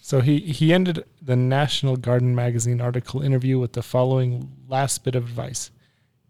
So 0.00 0.20
he, 0.20 0.40
he 0.40 0.72
ended 0.72 1.04
the 1.20 1.36
National 1.36 1.96
Garden 1.96 2.34
Magazine 2.34 2.80
article 2.80 3.22
interview 3.22 3.58
with 3.58 3.74
the 3.74 3.82
following 3.82 4.52
last 4.68 5.04
bit 5.04 5.14
of 5.14 5.24
advice 5.24 5.70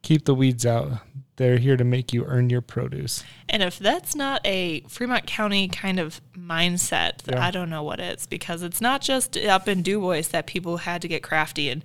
Keep 0.02 0.26
the 0.26 0.34
weeds 0.34 0.66
out. 0.66 1.00
They're 1.36 1.58
here 1.58 1.76
to 1.76 1.84
make 1.84 2.12
you 2.12 2.24
earn 2.26 2.48
your 2.48 2.60
produce. 2.60 3.24
And 3.48 3.62
if 3.62 3.78
that's 3.78 4.14
not 4.14 4.40
a 4.44 4.80
Fremont 4.82 5.26
County 5.26 5.66
kind 5.68 5.98
of 5.98 6.20
mindset, 6.36 7.28
Yeah. 7.28 7.44
I 7.44 7.50
don't 7.50 7.70
know 7.70 7.82
what 7.82 7.98
is 7.98 8.26
because 8.26 8.62
it's 8.62 8.80
not 8.80 9.00
just 9.00 9.36
up 9.36 9.66
in 9.66 9.82
Dubois 9.82 10.28
that 10.28 10.46
people 10.46 10.78
had 10.78 11.02
to 11.02 11.08
get 11.08 11.22
crafty 11.22 11.70
and 11.70 11.82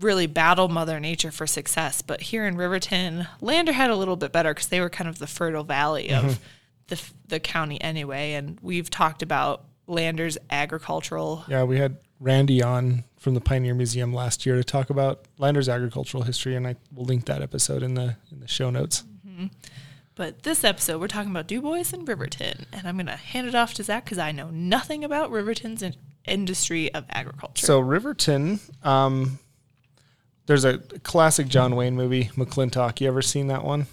really 0.00 0.26
battle 0.26 0.68
Mother 0.68 0.98
Nature 0.98 1.30
for 1.30 1.46
success. 1.46 2.02
But 2.02 2.22
here 2.22 2.46
in 2.46 2.56
Riverton, 2.56 3.28
Lander 3.40 3.72
had 3.72 3.90
a 3.90 3.96
little 3.96 4.16
bit 4.16 4.32
better 4.32 4.52
because 4.52 4.68
they 4.68 4.80
were 4.80 4.90
kind 4.90 5.08
of 5.08 5.18
the 5.18 5.26
fertile 5.26 5.64
valley 5.64 6.10
of 6.10 6.24
mm-hmm. 6.24 6.42
the, 6.88 7.02
the 7.28 7.40
county 7.40 7.80
anyway. 7.80 8.32
And 8.32 8.58
we've 8.62 8.90
talked 8.90 9.22
about 9.22 9.64
Lander's 9.90 10.38
agricultural. 10.50 11.44
Yeah, 11.48 11.64
we 11.64 11.78
had 11.78 11.98
Randy 12.18 12.62
on 12.62 13.04
from 13.18 13.34
the 13.34 13.40
Pioneer 13.40 13.74
Museum 13.74 14.14
last 14.14 14.46
year 14.46 14.56
to 14.56 14.64
talk 14.64 14.88
about 14.90 15.24
Lander's 15.38 15.68
agricultural 15.68 16.22
history, 16.22 16.54
and 16.54 16.66
I 16.66 16.76
will 16.94 17.04
link 17.04 17.26
that 17.26 17.42
episode 17.42 17.82
in 17.82 17.94
the 17.94 18.16
in 18.30 18.40
the 18.40 18.48
show 18.48 18.70
notes. 18.70 19.04
But 20.16 20.42
this 20.42 20.64
episode, 20.64 21.00
we're 21.00 21.08
talking 21.08 21.30
about 21.30 21.46
Dubois 21.46 21.94
and 21.94 22.06
Riverton. 22.06 22.66
And 22.74 22.86
I'm 22.86 22.96
going 22.96 23.06
to 23.06 23.16
hand 23.16 23.48
it 23.48 23.54
off 23.54 23.72
to 23.74 23.82
Zach 23.82 24.04
because 24.04 24.18
I 24.18 24.32
know 24.32 24.50
nothing 24.50 25.02
about 25.02 25.30
Riverton's 25.30 25.82
in- 25.82 25.94
industry 26.26 26.92
of 26.92 27.06
agriculture. 27.08 27.64
So 27.64 27.80
Riverton, 27.80 28.60
um, 28.82 29.38
there's 30.44 30.66
a 30.66 30.76
classic 30.76 31.48
John 31.48 31.74
Wayne 31.74 31.96
movie, 31.96 32.24
McLintock. 32.36 33.00
You 33.00 33.08
ever 33.08 33.22
seen 33.22 33.46
that 33.46 33.64
one? 33.64 33.86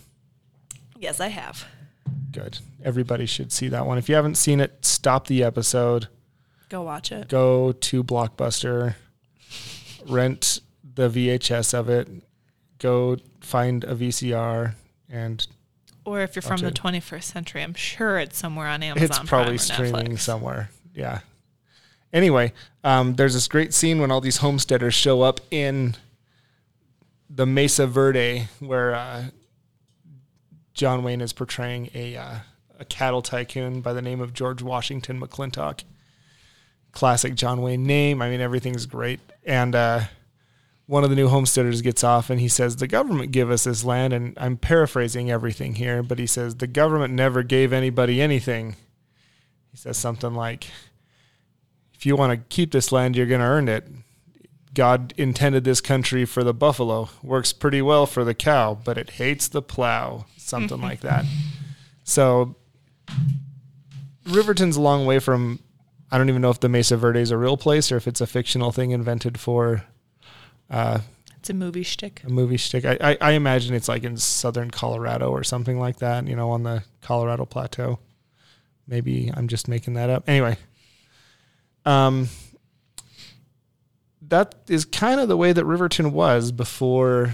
yes, 1.00 1.22
I 1.22 1.28
have. 1.30 1.66
Good. 2.32 2.60
Everybody 2.88 3.26
should 3.26 3.52
see 3.52 3.68
that 3.68 3.86
one. 3.86 3.98
If 3.98 4.08
you 4.08 4.16
haven't 4.16 4.36
seen 4.36 4.62
it, 4.62 4.86
stop 4.86 5.28
the 5.28 5.44
episode. 5.44 6.08
Go 6.70 6.84
watch 6.84 7.12
it. 7.12 7.28
Go 7.28 7.74
to 7.74 8.02
Blockbuster, 8.02 8.96
rent 10.08 10.62
the 10.96 11.10
VHS 11.10 11.74
of 11.74 11.90
it, 11.90 12.08
go 12.80 13.18
find 13.42 13.84
a 13.84 13.94
VCR, 13.94 14.74
and 15.10 15.46
Or 16.06 16.22
if 16.22 16.34
you're 16.34 16.42
from 16.42 16.62
the 16.62 16.72
21st 16.72 17.24
century, 17.24 17.62
I'm 17.62 17.74
sure 17.74 18.20
it's 18.20 18.38
somewhere 18.38 18.68
on 18.68 18.82
Amazon. 18.82 19.06
it's 19.06 19.20
probably 19.20 19.58
streaming 19.58 20.14
Netflix. 20.14 20.20
somewhere. 20.20 20.70
Yeah. 20.94 21.20
Anyway, 22.14 22.54
um, 22.86 23.16
there's 23.16 23.34
this 23.34 23.50
great 23.50 23.74
scene 23.74 24.00
when 24.00 24.12
all 24.12 24.22
these 24.22 24.38
homesteaders 24.38 24.94
show 24.94 25.24
up 25.24 25.42
in 25.52 25.96
the 27.30 27.46
Mesa 27.46 27.86
Verde, 27.86 28.48
where 28.62 28.96
uh, 28.96 29.26
John 30.74 31.04
Wayne 31.04 31.20
is 31.20 31.34
portraying 31.34 31.90
a 31.94 32.16
uh, 32.16 32.36
a 32.80 32.86
cattle 32.86 33.22
tycoon 33.22 33.82
by 33.82 33.94
the 33.94 34.02
name 34.02 34.22
of 34.22 34.34
George 34.34 34.62
Washington 34.62 35.20
McLintock. 35.20 35.84
Classic 36.92 37.36
John 37.36 37.62
Wayne 37.62 37.84
name. 37.86 38.22
I 38.22 38.30
mean, 38.30 38.42
everything's 38.42 38.86
great. 38.86 39.20
And 39.46 39.76
uh, 39.76 40.02
one 40.88 41.04
of 41.04 41.10
the 41.10 41.16
new 41.16 41.28
homesteaders 41.28 41.82
gets 41.82 42.04
off 42.04 42.30
and 42.30 42.40
he 42.40 42.48
says, 42.48 42.78
The 42.78 42.88
government 42.88 43.32
give 43.32 43.52
us 43.52 43.66
this 43.66 43.84
land. 43.84 44.14
And 44.14 44.38
I'm 44.38 44.58
paraphrasing 44.58 45.30
everything 45.30 45.76
here, 45.76 46.02
but 46.02 46.20
he 46.20 46.28
says, 46.28 46.56
The 46.56 46.68
government 46.68 47.14
never 47.14 47.44
gave 47.44 47.74
anybody 47.74 48.22
anything. 48.22 48.76
He 49.72 49.78
says 49.78 49.98
something 49.98 50.34
like, 50.34 50.68
If 51.94 52.06
you 52.06 52.16
want 52.16 52.32
to 52.32 52.56
keep 52.56 52.72
this 52.72 52.92
land, 52.92 53.16
you're 53.16 53.26
going 53.26 53.42
to 53.42 53.48
earn 53.48 53.68
it. 53.68 53.88
God 54.74 55.14
intended 55.18 55.64
this 55.64 55.82
country 55.82 56.24
for 56.24 56.44
the 56.44 56.54
buffalo. 56.54 57.10
Works 57.24 57.52
pretty 57.52 57.82
well 57.82 58.06
for 58.06 58.24
the 58.24 58.36
cow, 58.36 58.78
but 58.84 58.98
it 58.98 59.12
hates 59.12 59.48
the 59.48 59.62
plow. 59.62 60.26
Something 60.38 60.82
like 60.82 61.02
that. 61.02 61.26
So 62.10 62.56
Riverton's 64.26 64.76
a 64.78 64.82
long 64.82 65.06
way 65.06 65.20
from. 65.20 65.60
I 66.12 66.18
don't 66.18 66.30
even 66.30 66.42
know 66.42 66.50
if 66.50 66.60
the 66.60 66.70
Mesa 66.70 66.96
Verde 66.96 67.20
is 67.20 67.32
a 67.32 67.38
real 67.38 67.58
place 67.58 67.92
or 67.92 67.98
if 67.98 68.08
it's 68.08 68.22
a 68.22 68.28
fictional 68.28 68.72
thing 68.72 68.92
invented 68.92 69.38
for 69.40 69.84
uh, 70.70 71.00
It's 71.38 71.50
a 71.50 71.54
movie 71.54 71.84
shtick. 71.84 72.24
a 72.24 72.30
movie 72.30 72.58
stick. 72.58 72.86
I, 72.86 72.98
I, 73.02 73.18
I 73.20 73.32
imagine 73.32 73.76
it's 73.76 73.90
like 73.90 74.04
in 74.04 74.16
southern 74.18 74.72
Colorado 74.72 75.30
or 75.32 75.44
something 75.44 75.78
like 75.80 75.98
that. 75.98 76.26
You 76.28 76.36
know, 76.36 76.52
on 76.52 76.64
the 76.64 76.84
Colorado 77.02 77.46
Plateau. 77.46 78.00
Maybe 78.88 79.30
I'm 79.36 79.50
just 79.50 79.68
making 79.68 79.96
that 79.96 80.10
up. 80.10 80.24
Anyway, 80.30 80.58
um, 81.86 82.30
that 84.22 84.56
is 84.70 84.86
kind 84.86 85.20
of 85.20 85.28
the 85.28 85.36
way 85.36 85.52
that 85.52 85.66
Riverton 85.66 86.14
was 86.14 86.54
before 86.54 87.34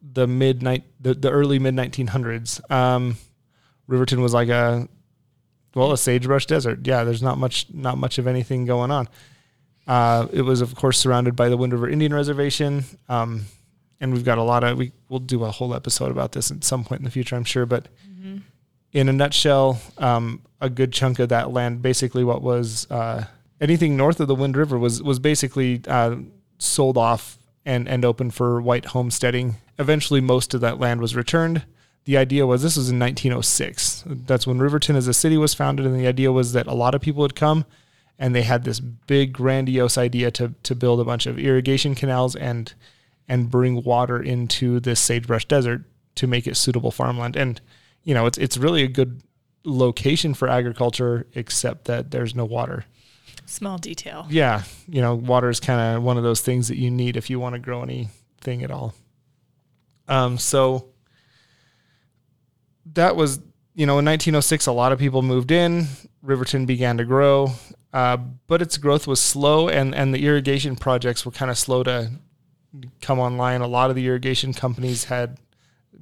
the 0.00 0.28
mid 0.28 0.60
the, 0.60 1.14
the 1.14 1.30
early 1.30 1.58
mid 1.58 1.74
1900s. 1.74 2.70
Um, 2.70 3.16
Riverton 3.86 4.20
was 4.20 4.34
like 4.34 4.48
a 4.48 4.88
well, 5.74 5.92
a 5.92 5.98
sagebrush 5.98 6.46
desert. 6.46 6.86
Yeah, 6.86 7.04
there's 7.04 7.22
not 7.22 7.38
much 7.38 7.66
not 7.72 7.98
much 7.98 8.18
of 8.18 8.26
anything 8.26 8.64
going 8.64 8.90
on. 8.90 9.08
Uh, 9.86 10.26
it 10.32 10.42
was 10.42 10.60
of 10.60 10.74
course 10.74 10.98
surrounded 10.98 11.36
by 11.36 11.48
the 11.48 11.56
Wind 11.56 11.72
River 11.72 11.88
Indian 11.88 12.14
Reservation, 12.14 12.84
um, 13.08 13.46
and 14.00 14.12
we've 14.12 14.24
got 14.24 14.38
a 14.38 14.42
lot 14.42 14.64
of 14.64 14.78
we 14.78 14.92
we'll 15.08 15.20
do 15.20 15.44
a 15.44 15.50
whole 15.50 15.74
episode 15.74 16.10
about 16.10 16.32
this 16.32 16.50
at 16.50 16.64
some 16.64 16.84
point 16.84 17.00
in 17.00 17.04
the 17.04 17.10
future, 17.10 17.36
I'm 17.36 17.44
sure. 17.44 17.66
But 17.66 17.88
in 18.92 19.08
a 19.08 19.12
nutshell, 19.12 19.80
um, 19.98 20.40
a 20.60 20.70
good 20.70 20.92
chunk 20.92 21.18
of 21.18 21.28
that 21.30 21.50
land, 21.50 21.82
basically 21.82 22.22
what 22.24 22.40
was 22.40 22.88
uh, 22.90 23.24
anything 23.60 23.96
north 23.96 24.20
of 24.20 24.28
the 24.28 24.34
Wind 24.34 24.56
River, 24.56 24.78
was 24.78 25.02
was 25.02 25.18
basically 25.18 25.82
uh, 25.88 26.16
sold 26.58 26.96
off 26.96 27.38
and 27.66 27.88
and 27.88 28.04
open 28.04 28.30
for 28.30 28.62
white 28.62 28.86
homesteading. 28.86 29.56
Eventually, 29.78 30.20
most 30.20 30.54
of 30.54 30.60
that 30.60 30.78
land 30.78 31.00
was 31.00 31.16
returned. 31.16 31.64
The 32.04 32.16
idea 32.16 32.46
was 32.46 32.62
this 32.62 32.76
was 32.76 32.90
in 32.90 32.98
1906. 32.98 34.04
That's 34.06 34.46
when 34.46 34.58
Riverton 34.58 34.96
as 34.96 35.08
a 35.08 35.14
city 35.14 35.36
was 35.36 35.54
founded, 35.54 35.86
and 35.86 35.98
the 35.98 36.06
idea 36.06 36.32
was 36.32 36.52
that 36.52 36.66
a 36.66 36.74
lot 36.74 36.94
of 36.94 37.00
people 37.00 37.22
would 37.22 37.34
come, 37.34 37.64
and 38.18 38.34
they 38.34 38.42
had 38.42 38.64
this 38.64 38.80
big 38.80 39.32
grandiose 39.32 39.96
idea 39.96 40.30
to 40.32 40.54
to 40.62 40.74
build 40.74 41.00
a 41.00 41.04
bunch 41.04 41.26
of 41.26 41.38
irrigation 41.38 41.94
canals 41.94 42.36
and 42.36 42.74
and 43.26 43.50
bring 43.50 43.82
water 43.82 44.22
into 44.22 44.80
this 44.80 45.00
sagebrush 45.00 45.46
desert 45.46 45.84
to 46.16 46.26
make 46.26 46.46
it 46.46 46.56
suitable 46.56 46.90
farmland. 46.90 47.36
And 47.36 47.60
you 48.02 48.14
know, 48.14 48.26
it's 48.26 48.38
it's 48.38 48.58
really 48.58 48.82
a 48.82 48.88
good 48.88 49.22
location 49.64 50.34
for 50.34 50.48
agriculture, 50.48 51.26
except 51.34 51.86
that 51.86 52.10
there's 52.10 52.34
no 52.34 52.44
water. 52.44 52.84
Small 53.46 53.78
detail. 53.78 54.26
Yeah, 54.28 54.62
you 54.88 55.00
know, 55.00 55.14
water 55.14 55.48
is 55.48 55.60
kind 55.60 55.96
of 55.96 56.02
one 56.02 56.16
of 56.16 56.22
those 56.22 56.40
things 56.40 56.68
that 56.68 56.78
you 56.78 56.90
need 56.90 57.16
if 57.16 57.28
you 57.28 57.40
want 57.40 57.54
to 57.54 57.58
grow 57.58 57.82
anything 57.82 58.62
at 58.62 58.70
all. 58.70 58.94
Um, 60.06 60.38
so 60.38 60.90
that 62.92 63.16
was, 63.16 63.40
you 63.74 63.86
know, 63.86 63.98
in 63.98 64.04
1906, 64.04 64.66
a 64.66 64.72
lot 64.72 64.92
of 64.92 64.98
people 64.98 65.22
moved 65.22 65.50
in. 65.50 65.86
Riverton 66.22 66.66
began 66.66 66.96
to 66.98 67.04
grow, 67.04 67.52
uh, 67.92 68.16
but 68.46 68.62
its 68.62 68.78
growth 68.78 69.06
was 69.06 69.20
slow, 69.20 69.68
and 69.68 69.94
and 69.94 70.14
the 70.14 70.26
irrigation 70.26 70.76
projects 70.76 71.26
were 71.26 71.32
kind 71.32 71.50
of 71.50 71.58
slow 71.58 71.82
to 71.82 72.10
come 73.00 73.18
online. 73.18 73.60
A 73.60 73.66
lot 73.66 73.90
of 73.90 73.96
the 73.96 74.06
irrigation 74.06 74.52
companies 74.52 75.04
had 75.04 75.38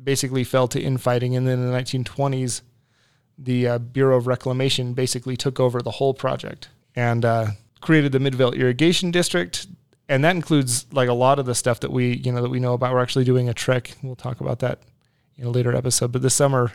basically 0.03 0.45
fell 0.45 0.69
to 0.69 0.81
infighting, 0.81 1.37
and 1.37 1.47
then 1.47 1.59
in 1.59 1.71
the 1.71 1.77
1920s, 1.77 2.63
the 3.39 3.67
uh, 3.67 3.79
Bureau 3.79 4.17
of 4.17 4.27
Reclamation 4.27 4.95
basically 4.95 5.37
took 5.37 5.59
over 5.59 5.81
the 5.81 5.91
whole 5.91 6.15
project 6.15 6.69
and 6.95 7.25
uh, 7.25 7.47
created 7.81 8.13
the 8.13 8.21
Midvale 8.21 8.53
Irrigation 8.53 9.11
District, 9.11 9.67
and 10.09 10.23
that 10.25 10.37
includes 10.37 10.87
like 10.93 11.09
a 11.09 11.15
lot 11.15 11.39
of 11.39 11.47
the 11.47 11.55
stuff 11.55 11.81
that 11.81 11.91
we 11.91 12.17
you 12.17 12.31
know 12.31 12.43
that 12.43 12.51
we 12.51 12.61
know 12.61 12.75
about. 12.75 12.93
We're 12.93 13.03
actually 13.03 13.25
doing 13.25 13.49
a 13.49 13.55
trek. 13.55 13.97
We'll 14.03 14.15
talk 14.15 14.41
about 14.41 14.61
that 14.61 14.79
in 15.37 15.47
a 15.47 15.51
later 15.51 15.75
episode. 15.75 16.13
But 16.13 16.23
this 16.23 16.35
summer, 16.35 16.73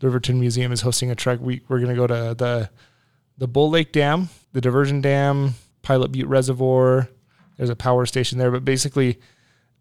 the 0.00 0.06
Riverton 0.06 0.40
Museum 0.40 0.72
is 0.72 0.80
hosting 0.80 1.10
a 1.10 1.14
trek. 1.14 1.40
We 1.40 1.62
we're 1.68 1.80
going 1.80 1.94
to 1.94 1.96
go 1.96 2.06
to 2.06 2.34
the 2.36 2.70
the 3.36 3.48
Bull 3.48 3.70
Lake 3.70 3.92
Dam, 3.92 4.28
the 4.52 4.60
Diversion 4.60 5.00
Dam, 5.00 5.54
Pilot 5.82 6.12
Butte 6.12 6.28
Reservoir. 6.28 7.08
There's 7.56 7.70
a 7.70 7.76
power 7.76 8.06
station 8.06 8.38
there, 8.38 8.50
but 8.50 8.64
basically. 8.64 9.18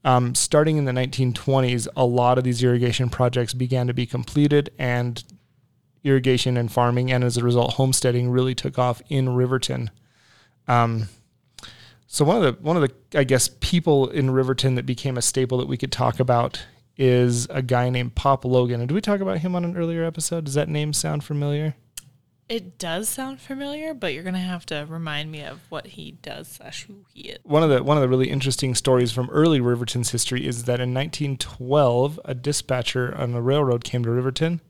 Um, 0.05 0.35
starting 0.35 0.77
in 0.77 0.85
the 0.85 0.93
1920s, 0.93 1.87
a 1.97 2.05
lot 2.05 2.37
of 2.37 2.45
these 2.45 2.63
irrigation 2.63 3.09
projects 3.09 3.53
began 3.53 3.87
to 3.87 3.93
be 3.93 4.05
completed, 4.05 4.69
and 4.77 5.21
irrigation 6.07 6.57
and 6.57 6.71
farming, 6.71 7.11
and 7.11 7.23
as 7.23 7.35
a 7.37 7.43
result, 7.43 7.73
homesteading 7.73 8.29
really 8.29 8.55
took 8.55 8.79
off 8.79 9.01
in 9.09 9.29
Riverton. 9.29 9.89
Um, 10.67 11.09
so 12.07 12.23
one 12.23 12.37
of 12.37 12.43
the 12.43 12.61
one 12.63 12.77
of 12.77 12.81
the 12.81 13.19
I 13.19 13.23
guess 13.25 13.49
people 13.59 14.09
in 14.09 14.31
Riverton 14.31 14.75
that 14.75 14.85
became 14.85 15.17
a 15.17 15.21
staple 15.21 15.57
that 15.57 15.67
we 15.67 15.77
could 15.77 15.91
talk 15.91 16.19
about 16.19 16.65
is 16.97 17.47
a 17.49 17.61
guy 17.61 17.89
named 17.89 18.15
Pop 18.15 18.45
Logan. 18.45 18.79
And 18.79 18.87
did 18.87 18.95
we 18.95 19.01
talk 19.01 19.19
about 19.19 19.39
him 19.39 19.55
on 19.55 19.63
an 19.63 19.77
earlier 19.77 20.03
episode? 20.03 20.45
Does 20.45 20.55
that 20.55 20.69
name 20.69 20.93
sound 20.93 21.23
familiar? 21.23 21.75
It 22.49 22.77
does 22.77 23.09
sound 23.09 23.41
familiar, 23.41 23.93
but 23.93 24.13
you're 24.13 24.23
gonna 24.23 24.39
have 24.39 24.65
to 24.67 24.85
remind 24.87 25.29
me 25.31 25.43
of 25.43 25.59
what 25.67 25.85
he 25.85 26.11
does 26.11 26.47
slash 26.47 26.83
who 26.83 27.03
he 27.13 27.29
is. 27.29 27.39
One 27.43 27.61
of 27.61 27.69
the 27.69 27.83
one 27.83 27.97
of 27.97 28.01
the 28.01 28.07
really 28.07 28.29
interesting 28.29 28.73
stories 28.73 29.11
from 29.11 29.29
early 29.31 29.59
Riverton's 29.59 30.11
history 30.11 30.47
is 30.47 30.63
that 30.63 30.79
in 30.79 30.93
1912, 30.93 32.21
a 32.23 32.33
dispatcher 32.33 33.13
on 33.17 33.33
the 33.33 33.41
railroad 33.41 33.83
came 33.83 34.01
to 34.03 34.11
Riverton, 34.11 34.61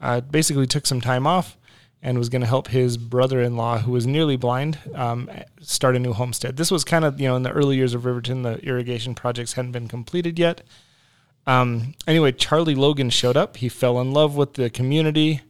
uh, 0.00 0.22
basically 0.22 0.66
took 0.66 0.86
some 0.86 1.02
time 1.02 1.26
off, 1.26 1.58
and 2.00 2.18
was 2.18 2.30
going 2.30 2.40
to 2.40 2.46
help 2.46 2.68
his 2.68 2.96
brother-in-law, 2.96 3.80
who 3.80 3.92
was 3.92 4.06
nearly 4.06 4.36
blind, 4.36 4.78
um, 4.94 5.28
start 5.60 5.96
a 5.96 5.98
new 5.98 6.14
homestead. 6.14 6.56
This 6.56 6.70
was 6.70 6.82
kind 6.82 7.04
of 7.04 7.20
you 7.20 7.28
know 7.28 7.36
in 7.36 7.42
the 7.42 7.52
early 7.52 7.76
years 7.76 7.92
of 7.92 8.06
Riverton, 8.06 8.40
the 8.40 8.58
irrigation 8.64 9.14
projects 9.14 9.52
hadn't 9.52 9.72
been 9.72 9.88
completed 9.88 10.38
yet. 10.38 10.62
Um, 11.48 11.94
anyway, 12.06 12.32
Charlie 12.32 12.74
Logan 12.74 13.08
showed 13.08 13.36
up. 13.36 13.56
He 13.56 13.70
fell 13.70 14.00
in 14.02 14.12
love 14.12 14.36
with 14.36 14.54
the 14.54 14.68
community 14.68 15.40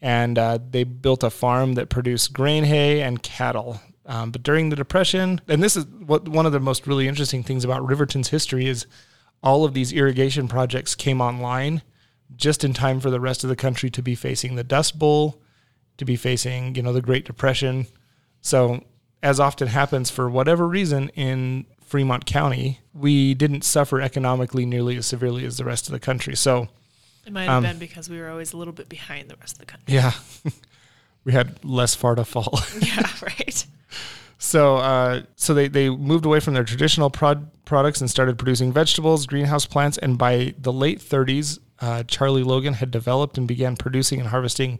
and 0.00 0.38
uh, 0.38 0.58
they 0.70 0.84
built 0.84 1.24
a 1.24 1.30
farm 1.30 1.74
that 1.74 1.88
produced 1.88 2.32
grain 2.32 2.62
hay 2.64 3.02
and 3.02 3.22
cattle. 3.22 3.80
Um, 4.06 4.30
but 4.30 4.44
during 4.44 4.68
the 4.68 4.76
Depression, 4.76 5.40
and 5.48 5.62
this 5.62 5.76
is 5.76 5.86
what 5.86 6.28
one 6.28 6.46
of 6.46 6.52
the 6.52 6.60
most 6.60 6.86
really 6.86 7.08
interesting 7.08 7.42
things 7.42 7.64
about 7.64 7.84
Riverton's 7.84 8.28
history 8.28 8.66
is 8.66 8.86
all 9.42 9.64
of 9.64 9.74
these 9.74 9.92
irrigation 9.92 10.46
projects 10.46 10.94
came 10.94 11.20
online 11.20 11.82
just 12.36 12.62
in 12.62 12.72
time 12.72 13.00
for 13.00 13.10
the 13.10 13.20
rest 13.20 13.42
of 13.42 13.50
the 13.50 13.56
country 13.56 13.90
to 13.90 14.02
be 14.02 14.14
facing 14.14 14.54
the 14.54 14.64
Dust 14.64 14.98
Bowl, 14.98 15.40
to 15.98 16.04
be 16.04 16.16
facing 16.16 16.76
you 16.76 16.82
know 16.82 16.92
the 16.92 17.02
Great 17.02 17.24
Depression. 17.24 17.86
So 18.40 18.84
as 19.22 19.38
often 19.40 19.68
happens 19.68 20.08
for 20.08 20.30
whatever 20.30 20.66
reason 20.68 21.08
in 21.10 21.66
Fremont 21.92 22.24
County, 22.24 22.80
we 22.94 23.34
didn't 23.34 23.64
suffer 23.64 24.00
economically 24.00 24.64
nearly 24.64 24.96
as 24.96 25.04
severely 25.04 25.44
as 25.44 25.58
the 25.58 25.64
rest 25.66 25.88
of 25.88 25.92
the 25.92 26.00
country. 26.00 26.34
So 26.34 26.68
It 27.26 27.34
might 27.34 27.42
have 27.44 27.58
Um, 27.58 27.62
been 27.64 27.78
because 27.78 28.08
we 28.08 28.18
were 28.18 28.30
always 28.30 28.54
a 28.54 28.56
little 28.56 28.72
bit 28.72 28.88
behind 28.88 29.28
the 29.28 29.36
rest 29.36 29.56
of 29.56 29.58
the 29.58 29.66
country. 29.66 29.92
yeah, 29.94 30.12
we 31.24 31.32
had 31.32 31.62
less 31.62 31.94
far 31.94 32.14
to 32.14 32.24
fall. 32.24 32.58
yeah, 32.80 33.06
right. 33.22 33.66
So, 34.38 34.76
uh, 34.78 35.22
so 35.36 35.52
they, 35.52 35.68
they 35.68 35.90
moved 35.90 36.24
away 36.24 36.40
from 36.40 36.54
their 36.54 36.64
traditional 36.64 37.10
prod, 37.10 37.50
products 37.66 38.00
and 38.00 38.08
started 38.10 38.38
producing 38.38 38.72
vegetables, 38.72 39.26
greenhouse 39.26 39.66
plants, 39.66 39.98
and 39.98 40.16
by 40.16 40.54
the 40.58 40.72
late 40.72 40.98
30s, 40.98 41.58
uh, 41.80 42.04
Charlie 42.04 42.42
Logan 42.42 42.72
had 42.74 42.90
developed 42.90 43.36
and 43.36 43.46
began 43.46 43.76
producing 43.76 44.18
and 44.18 44.30
harvesting 44.30 44.78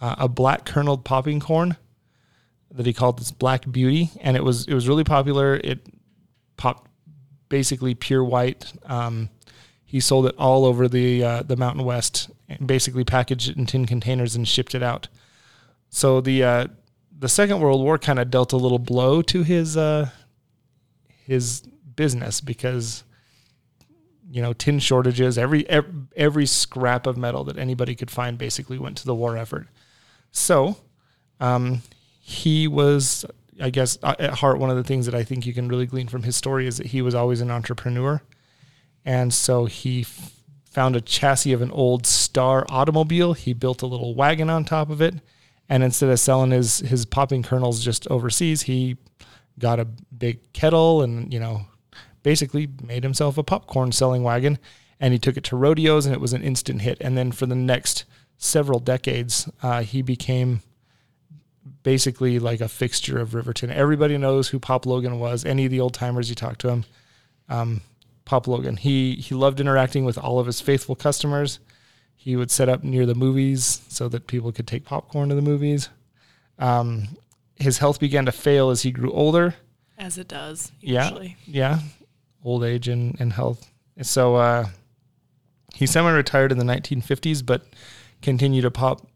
uh, 0.00 0.14
a 0.18 0.28
black 0.28 0.64
kerneled 0.64 1.04
popping 1.04 1.40
corn 1.40 1.76
that 2.70 2.86
he 2.86 2.92
called 2.92 3.18
this 3.18 3.30
Black 3.32 3.70
Beauty, 3.70 4.10
and 4.20 4.36
it 4.36 4.44
was 4.44 4.66
it 4.68 4.74
was 4.74 4.88
really 4.88 5.04
popular. 5.04 5.56
It 5.56 5.86
popped 6.56 6.88
basically 7.48 7.94
pure 7.94 8.24
white. 8.24 8.72
Um, 8.84 9.28
he 9.84 10.00
sold 10.00 10.26
it 10.26 10.34
all 10.38 10.64
over 10.64 10.88
the 10.88 11.22
uh, 11.22 11.42
the 11.42 11.56
Mountain 11.56 11.84
West, 11.84 12.30
and 12.48 12.66
basically 12.66 13.04
packaged 13.04 13.48
it 13.50 13.56
in 13.56 13.66
tin 13.66 13.86
containers 13.86 14.34
and 14.34 14.46
shipped 14.46 14.74
it 14.74 14.82
out. 14.82 15.08
So 15.90 16.20
the 16.20 16.42
uh, 16.42 16.66
the 17.16 17.28
Second 17.28 17.60
World 17.60 17.82
War 17.82 17.98
kind 17.98 18.18
of 18.18 18.30
dealt 18.30 18.52
a 18.52 18.56
little 18.56 18.78
blow 18.78 19.22
to 19.22 19.42
his 19.42 19.76
uh, 19.76 20.10
his 21.24 21.60
business 21.96 22.40
because 22.40 23.04
you 24.30 24.42
know 24.42 24.52
tin 24.52 24.80
shortages, 24.80 25.38
every, 25.38 25.68
every 25.68 25.92
every 26.16 26.46
scrap 26.46 27.06
of 27.06 27.16
metal 27.16 27.44
that 27.44 27.58
anybody 27.58 27.94
could 27.94 28.10
find 28.10 28.36
basically 28.36 28.78
went 28.78 28.96
to 28.98 29.06
the 29.06 29.14
war 29.14 29.36
effort. 29.36 29.68
So 30.32 30.76
um, 31.40 31.82
he 32.20 32.66
was, 32.66 33.24
I 33.60 33.70
guess, 33.70 33.98
uh, 34.02 34.14
at 34.18 34.34
heart, 34.34 34.58
one 34.58 34.70
of 34.70 34.76
the 34.76 34.84
things 34.84 35.06
that 35.06 35.14
I 35.14 35.22
think 35.22 35.46
you 35.46 35.54
can 35.54 35.68
really 35.68 35.86
glean 35.86 36.08
from 36.08 36.22
his 36.22 36.36
story 36.36 36.66
is 36.66 36.78
that 36.78 36.86
he 36.86 37.02
was 37.02 37.14
always 37.14 37.40
an 37.40 37.50
entrepreneur, 37.50 38.22
and 39.04 39.32
so 39.32 39.66
he 39.66 40.02
f- 40.02 40.32
found 40.64 40.96
a 40.96 41.00
chassis 41.00 41.52
of 41.52 41.62
an 41.62 41.70
old 41.70 42.06
Star 42.06 42.66
automobile. 42.68 43.32
He 43.32 43.52
built 43.52 43.82
a 43.82 43.86
little 43.86 44.14
wagon 44.14 44.50
on 44.50 44.64
top 44.64 44.90
of 44.90 45.00
it, 45.00 45.14
and 45.68 45.82
instead 45.82 46.10
of 46.10 46.18
selling 46.18 46.50
his 46.50 46.80
his 46.80 47.04
popping 47.04 47.42
kernels 47.42 47.84
just 47.84 48.08
overseas, 48.08 48.62
he 48.62 48.96
got 49.58 49.78
a 49.78 49.84
big 49.84 50.52
kettle 50.52 51.02
and 51.02 51.32
you 51.32 51.38
know 51.38 51.66
basically 52.24 52.68
made 52.82 53.04
himself 53.04 53.38
a 53.38 53.44
popcorn 53.44 53.92
selling 53.92 54.24
wagon. 54.24 54.58
And 54.98 55.12
he 55.12 55.18
took 55.18 55.36
it 55.36 55.44
to 55.44 55.56
rodeos 55.56 56.06
and 56.06 56.14
it 56.14 56.20
was 56.20 56.32
an 56.32 56.42
instant 56.42 56.82
hit. 56.82 56.98
And 57.00 57.16
then 57.16 57.30
for 57.30 57.46
the 57.46 57.54
next 57.54 58.04
several 58.38 58.80
decades 58.80 59.48
uh, 59.62 59.82
he 59.82 60.02
became 60.02 60.62
basically 61.82 62.38
like 62.38 62.60
a 62.60 62.68
fixture 62.68 63.18
of 63.18 63.34
riverton. 63.34 63.70
Everybody 63.70 64.18
knows 64.18 64.48
who 64.48 64.58
pop 64.58 64.86
logan 64.86 65.18
was 65.18 65.44
any 65.44 65.64
of 65.64 65.70
the 65.70 65.80
old 65.80 65.94
timers 65.94 66.28
you 66.28 66.34
talk 66.34 66.58
to 66.58 66.68
him 66.68 66.84
um, 67.48 67.80
pop 68.24 68.46
logan 68.46 68.76
he 68.76 69.16
he 69.16 69.34
loved 69.34 69.60
interacting 69.60 70.04
with 70.04 70.16
all 70.18 70.38
of 70.38 70.46
his 70.46 70.60
faithful 70.60 70.94
customers. 70.94 71.58
He 72.16 72.36
would 72.36 72.50
set 72.50 72.70
up 72.70 72.82
near 72.82 73.04
the 73.04 73.14
movies 73.14 73.82
so 73.88 74.08
that 74.08 74.26
people 74.26 74.50
could 74.50 74.66
take 74.66 74.84
popcorn 74.84 75.28
to 75.28 75.34
the 75.34 75.42
movies. 75.42 75.90
Um, 76.58 77.08
his 77.56 77.78
health 77.78 78.00
began 78.00 78.24
to 78.26 78.32
fail 78.32 78.70
as 78.70 78.82
he 78.82 78.92
grew 78.92 79.12
older. 79.12 79.54
As 79.98 80.16
it 80.16 80.28
does 80.28 80.72
Yeah. 80.80 81.10
yeah, 81.46 81.80
old 82.42 82.64
age 82.64 82.88
and, 82.88 83.14
and 83.20 83.32
health. 83.32 83.70
So 84.02 84.36
uh, 84.36 84.66
he 85.74 85.86
semi-retired 85.86 86.50
in 86.50 86.58
the 86.58 86.64
1950s, 86.64 87.44
but 87.44 87.66
continued 88.22 88.62
to 88.62 88.70
pop 88.70 89.06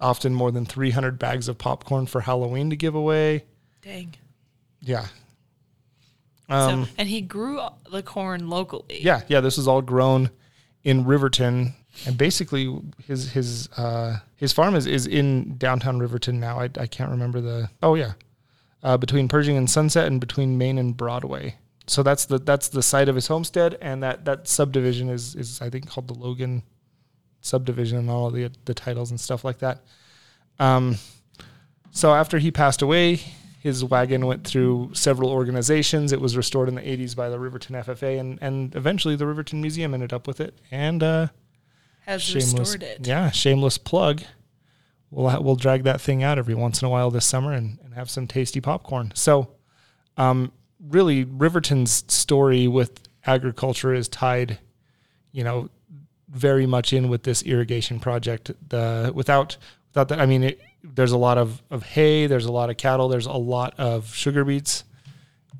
often 0.00 0.34
more 0.34 0.50
than 0.50 0.64
300 0.64 1.18
bags 1.18 1.48
of 1.48 1.58
popcorn 1.58 2.06
for 2.06 2.20
Halloween 2.20 2.70
to 2.70 2.76
give 2.76 2.94
away. 2.94 3.44
Dang. 3.82 4.14
Yeah. 4.80 5.06
Um, 6.48 6.84
so, 6.86 6.90
and 6.98 7.08
he 7.08 7.20
grew 7.20 7.60
the 7.90 8.02
corn 8.02 8.48
locally. 8.48 9.00
yeah, 9.00 9.22
yeah. 9.28 9.40
This 9.40 9.56
was 9.56 9.68
all 9.68 9.82
grown 9.82 10.30
in 10.82 11.04
Riverton. 11.04 11.74
and 12.06 12.16
basically 12.16 12.74
his 13.06 13.32
his 13.32 13.68
uh, 13.76 14.18
his 14.36 14.52
farm 14.52 14.74
is, 14.74 14.86
is 14.86 15.06
in 15.06 15.58
downtown 15.58 15.98
Riverton 15.98 16.40
now. 16.40 16.60
I, 16.60 16.70
I 16.78 16.86
can't 16.86 17.10
remember 17.10 17.40
the 17.40 17.70
oh 17.82 17.94
yeah, 17.96 18.12
uh, 18.82 18.96
between 18.96 19.28
Pershing 19.28 19.56
and 19.56 19.68
Sunset 19.68 20.06
and 20.06 20.20
between 20.20 20.56
Main 20.56 20.78
and 20.78 20.96
Broadway. 20.96 21.56
So 21.86 22.02
that's 22.02 22.24
the 22.24 22.38
that's 22.38 22.68
the 22.68 22.82
site 22.82 23.08
of 23.08 23.14
his 23.14 23.26
homestead, 23.26 23.76
and 23.82 24.02
that 24.02 24.24
that 24.24 24.48
subdivision 24.48 25.10
is 25.10 25.34
is 25.34 25.60
I 25.60 25.68
think 25.68 25.88
called 25.90 26.08
the 26.08 26.14
Logan 26.14 26.62
subdivision 27.40 27.98
and 27.98 28.10
all 28.10 28.30
the 28.30 28.50
the 28.64 28.74
titles 28.74 29.10
and 29.10 29.20
stuff 29.20 29.44
like 29.44 29.58
that. 29.58 29.80
Um, 30.58 30.96
so 31.90 32.14
after 32.14 32.38
he 32.38 32.50
passed 32.50 32.82
away, 32.82 33.20
his 33.60 33.84
wagon 33.84 34.26
went 34.26 34.44
through 34.46 34.90
several 34.94 35.30
organizations. 35.30 36.12
It 36.12 36.20
was 36.20 36.36
restored 36.36 36.68
in 36.68 36.74
the 36.74 36.80
80s 36.82 37.16
by 37.16 37.28
the 37.28 37.38
Riverton 37.38 37.74
FFA, 37.76 38.18
and, 38.20 38.38
and 38.40 38.74
eventually 38.76 39.16
the 39.16 39.26
Riverton 39.26 39.60
Museum 39.60 39.94
ended 39.94 40.12
up 40.12 40.26
with 40.26 40.40
it. 40.40 40.58
And 40.70 41.02
uh, 41.02 41.28
Has 42.06 42.22
shameless, 42.22 42.58
restored 42.58 42.82
it. 42.82 43.06
yeah, 43.06 43.30
shameless 43.30 43.78
plug. 43.78 44.22
We'll 45.10 45.42
we'll 45.42 45.56
drag 45.56 45.84
that 45.84 46.00
thing 46.00 46.22
out 46.22 46.38
every 46.38 46.54
once 46.54 46.82
in 46.82 46.86
a 46.86 46.90
while 46.90 47.10
this 47.10 47.24
summer 47.24 47.52
and, 47.52 47.78
and 47.82 47.94
have 47.94 48.10
some 48.10 48.26
tasty 48.26 48.60
popcorn. 48.60 49.12
So, 49.14 49.48
um, 50.16 50.52
really, 50.80 51.24
Riverton's 51.24 52.04
story 52.12 52.68
with 52.68 53.08
agriculture 53.26 53.94
is 53.94 54.08
tied, 54.08 54.58
you 55.32 55.44
know, 55.44 55.70
very 56.30 56.66
much 56.66 56.92
in 56.92 57.08
with 57.08 57.22
this 57.22 57.42
irrigation 57.42 58.00
project. 58.00 58.50
The 58.68 59.12
without 59.14 59.56
without 59.90 60.08
that, 60.08 60.20
I 60.20 60.26
mean, 60.26 60.44
it, 60.44 60.60
there's 60.82 61.12
a 61.12 61.18
lot 61.18 61.38
of 61.38 61.62
of 61.70 61.82
hay, 61.82 62.26
there's 62.26 62.46
a 62.46 62.52
lot 62.52 62.70
of 62.70 62.76
cattle, 62.76 63.08
there's 63.08 63.26
a 63.26 63.32
lot 63.32 63.74
of 63.78 64.14
sugar 64.14 64.44
beets. 64.44 64.84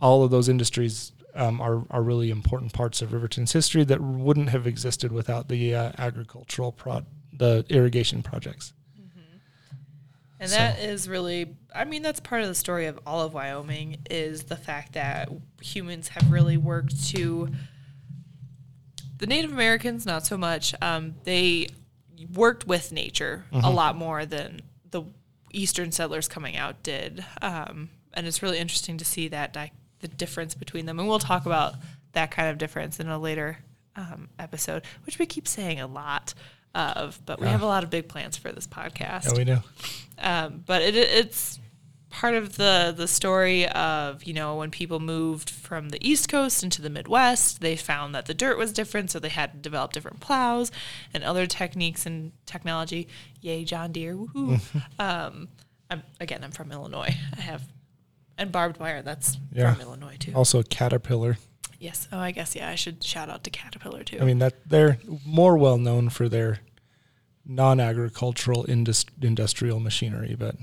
All 0.00 0.22
of 0.22 0.30
those 0.30 0.48
industries 0.48 1.12
um, 1.34 1.60
are 1.60 1.82
are 1.90 2.02
really 2.02 2.30
important 2.30 2.72
parts 2.72 3.02
of 3.02 3.12
Riverton's 3.12 3.52
history 3.52 3.84
that 3.84 4.00
wouldn't 4.00 4.50
have 4.50 4.66
existed 4.66 5.12
without 5.12 5.48
the 5.48 5.74
uh, 5.74 5.92
agricultural 5.98 6.72
prod, 6.72 7.06
the 7.32 7.64
irrigation 7.68 8.22
projects. 8.22 8.72
And 10.40 10.50
So- 10.50 10.56
that 10.56 10.78
is 10.78 11.08
really, 11.08 11.56
I 11.74 11.84
mean, 11.84 12.02
that's 12.02 12.20
part 12.20 12.42
of 12.42 12.48
the 12.48 12.54
story 12.54 12.86
of 12.86 12.98
all 13.04 13.22
of 13.22 13.34
Wyoming 13.34 13.96
is 14.08 14.44
the 14.44 14.56
fact 14.56 14.92
that 14.92 15.28
humans 15.60 16.08
have 16.08 16.30
really 16.30 16.56
worked 16.56 17.08
to. 17.08 17.48
The 19.18 19.26
Native 19.26 19.52
Americans, 19.52 20.06
not 20.06 20.24
so 20.26 20.36
much. 20.36 20.74
Um, 20.80 21.14
they 21.24 21.68
worked 22.34 22.66
with 22.66 22.92
nature 22.92 23.44
a 23.52 23.70
lot 23.70 23.96
more 23.96 24.24
than 24.26 24.60
the 24.90 25.02
Eastern 25.52 25.92
settlers 25.92 26.28
coming 26.28 26.56
out 26.56 26.82
did. 26.82 27.24
Um, 27.42 27.90
and 28.14 28.26
it's 28.26 28.42
really 28.42 28.58
interesting 28.58 28.98
to 28.98 29.04
see 29.04 29.28
that 29.28 29.52
di- 29.52 29.72
the 30.00 30.08
difference 30.08 30.54
between 30.54 30.86
them. 30.86 30.98
And 30.98 31.08
we'll 31.08 31.18
talk 31.18 31.46
about 31.46 31.74
that 32.12 32.30
kind 32.30 32.48
of 32.48 32.58
difference 32.58 32.98
in 33.00 33.08
a 33.08 33.18
later 33.18 33.58
um, 33.96 34.28
episode, 34.38 34.82
which 35.04 35.18
we 35.18 35.26
keep 35.26 35.46
saying 35.48 35.80
a 35.80 35.86
lot 35.86 36.34
of, 36.74 37.20
but 37.26 37.40
we 37.40 37.46
Yeah. 37.46 37.52
have 37.52 37.62
a 37.62 37.66
lot 37.66 37.82
of 37.84 37.90
big 37.90 38.08
plans 38.08 38.36
for 38.36 38.52
this 38.52 38.66
podcast 38.66 39.26
Yeah, 39.26 39.36
we 39.36 39.44
do. 39.44 39.58
um, 40.18 40.62
but 40.66 40.82
it, 40.82 40.94
it's 40.96 41.58
part 42.10 42.34
of 42.34 42.56
the 42.56 42.94
the 42.96 43.06
story 43.06 43.68
of 43.68 44.24
you 44.24 44.32
know 44.32 44.56
when 44.56 44.70
people 44.70 44.98
moved 44.98 45.50
from 45.50 45.90
the 45.90 45.98
east 46.08 46.28
coast 46.28 46.62
into 46.62 46.80
the 46.80 46.88
midwest 46.88 47.60
they 47.60 47.76
found 47.76 48.14
that 48.14 48.24
the 48.26 48.32
dirt 48.32 48.56
was 48.56 48.72
different 48.72 49.10
so 49.10 49.18
they 49.18 49.28
had 49.28 49.52
to 49.52 49.58
develop 49.58 49.92
different 49.92 50.18
plows 50.20 50.72
and 51.12 51.22
other 51.22 51.46
techniques 51.46 52.06
and 52.06 52.32
technology. 52.46 53.06
Yay 53.42 53.62
john 53.64 53.92
deere 53.92 54.14
woohoo. 54.16 54.58
Um, 54.98 55.48
I'm, 55.90 56.02
again 56.20 56.42
i'm 56.42 56.50
from 56.50 56.72
illinois. 56.72 57.14
I 57.36 57.40
have 57.40 57.62
and 58.38 58.50
barbed 58.52 58.78
wire 58.80 59.02
that's 59.02 59.36
Yeah. 59.52 59.74
from 59.74 59.82
illinois 59.82 60.16
too. 60.18 60.32
Also, 60.34 60.62
Caterpillar. 60.62 61.36
yes. 61.78 62.08
Oh 62.10 62.18
i 62.18 62.30
guess 62.30 62.56
yeah 62.56 62.70
i 62.70 62.74
should 62.74 63.04
shout 63.04 63.28
out 63.28 63.44
to 63.44 63.50
caterpillar 63.50 64.02
too. 64.02 64.18
I 64.20 64.24
mean 64.24 64.38
that 64.38 64.54
they're 64.66 64.98
more 65.26 65.58
well 65.58 65.76
known 65.76 66.08
for 66.08 66.28
their 66.28 66.60
non-agricultural 67.44 68.66
indus- 68.68 69.06
industrial 69.22 69.80
machinery, 69.80 70.36
but 70.38 70.54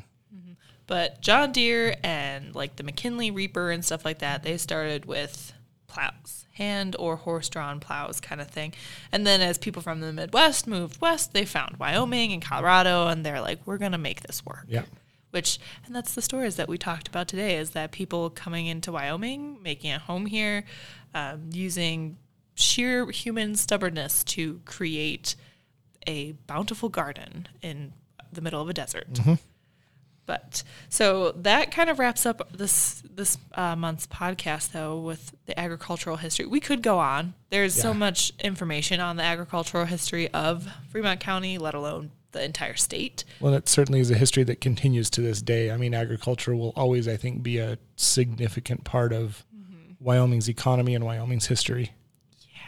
But 0.88 1.22
John 1.22 1.52
Deere 1.52 1.96
and 2.04 2.54
like 2.54 2.76
the 2.76 2.84
McKinley 2.84 3.32
Reaper 3.32 3.72
and 3.72 3.84
stuff 3.84 4.06
like 4.06 4.20
that, 4.20 4.44
they 4.44 4.58
started 4.58 5.06
with 5.06 5.54
plows, 5.88 6.46
hand 6.54 6.96
or 7.00 7.16
horse 7.16 7.50
drawn 7.50 7.80
plows 7.80 8.20
kind 8.20 8.40
of 8.42 8.50
thing. 8.50 8.74
And 9.12 9.26
then 9.26 9.42
as 9.42 9.58
people 9.58 9.82
from 9.82 10.02
the 10.02 10.14
Midwest 10.14 10.68
moved 10.68 11.02
west, 11.02 11.34
they 11.34 11.46
found 11.46 11.78
Wyoming 11.78 12.34
and 12.34 12.42
Colorado 12.42 13.08
and 13.08 13.26
they're 13.26 13.42
like, 13.42 13.60
we're 13.66 13.78
going 13.78 13.94
to 13.94 13.98
make 13.98 14.22
this 14.22 14.46
work. 14.46 14.66
yeah, 14.68 14.84
Which, 15.32 15.58
and 15.86 15.96
that's 15.96 16.14
the 16.14 16.22
stories 16.22 16.56
that 16.58 16.68
we 16.68 16.78
talked 16.78 17.08
about 17.08 17.28
today 17.28 17.58
is 17.58 17.72
that 17.72 17.92
people 17.92 18.30
coming 18.30 18.68
into 18.68 18.92
Wyoming, 18.92 19.58
making 19.64 19.92
a 19.92 20.00
home 20.00 20.26
here, 20.26 20.66
um, 21.14 21.50
using 21.52 22.18
sheer 22.54 23.10
human 23.10 23.56
stubbornness 23.56 24.24
to 24.24 24.62
create 24.66 25.36
a 26.08 26.34
bountiful 26.46 26.90
garden 26.90 27.48
in 27.62 27.94
the 28.32 28.42
middle 28.42 28.62
of 28.62 28.70
a 28.70 28.74
desert. 28.74 29.08
But 30.26 30.64
so 30.90 31.32
that 31.34 31.72
kind 31.72 31.90
of 31.90 32.00
wraps 32.00 32.26
up 32.26 32.52
this 32.52 33.04
this 33.10 33.38
uh, 33.54 33.76
month's 33.76 34.08
podcast, 34.08 34.72
though, 34.72 35.00
with 35.00 35.36
the 35.46 35.58
agricultural 35.60 36.18
history. 36.18 36.46
We 36.46 36.60
could 36.60 36.82
go 36.82 36.98
on. 36.98 37.36
There's 37.52 37.76
so 37.76 37.94
much 37.94 38.34
information 38.40 39.00
on 39.00 39.18
the 39.18 39.24
agricultural 39.24 39.86
history 39.86 40.30
of 40.32 40.68
Fremont 40.90 41.20
County, 41.20 41.58
let 41.58 41.74
alone 41.76 42.12
the 42.32 42.44
entire 42.44 42.76
state. 42.76 43.24
well, 43.40 43.54
that 43.54 43.70
certainly 43.70 44.02
is 44.02 44.12
a 44.12 44.16
history 44.16 44.44
that 44.44 44.60
continues 44.60 45.10
to 45.12 45.22
this 45.22 45.42
day. 45.42 45.72
I 45.72 45.78
mean, 45.78 45.94
agriculture 45.94 46.54
will 46.56 46.74
always, 46.76 47.08
I 47.08 47.16
think, 47.16 47.44
be 47.44 47.60
a 47.60 47.78
significant 47.96 48.84
part 48.84 49.14
of 49.14 49.46
Wyoming's 50.02 50.50
economy 50.50 50.96
and 50.96 51.06
Wyoming's 51.06 51.46
history. 51.46 51.94
Yeah, 52.42 52.60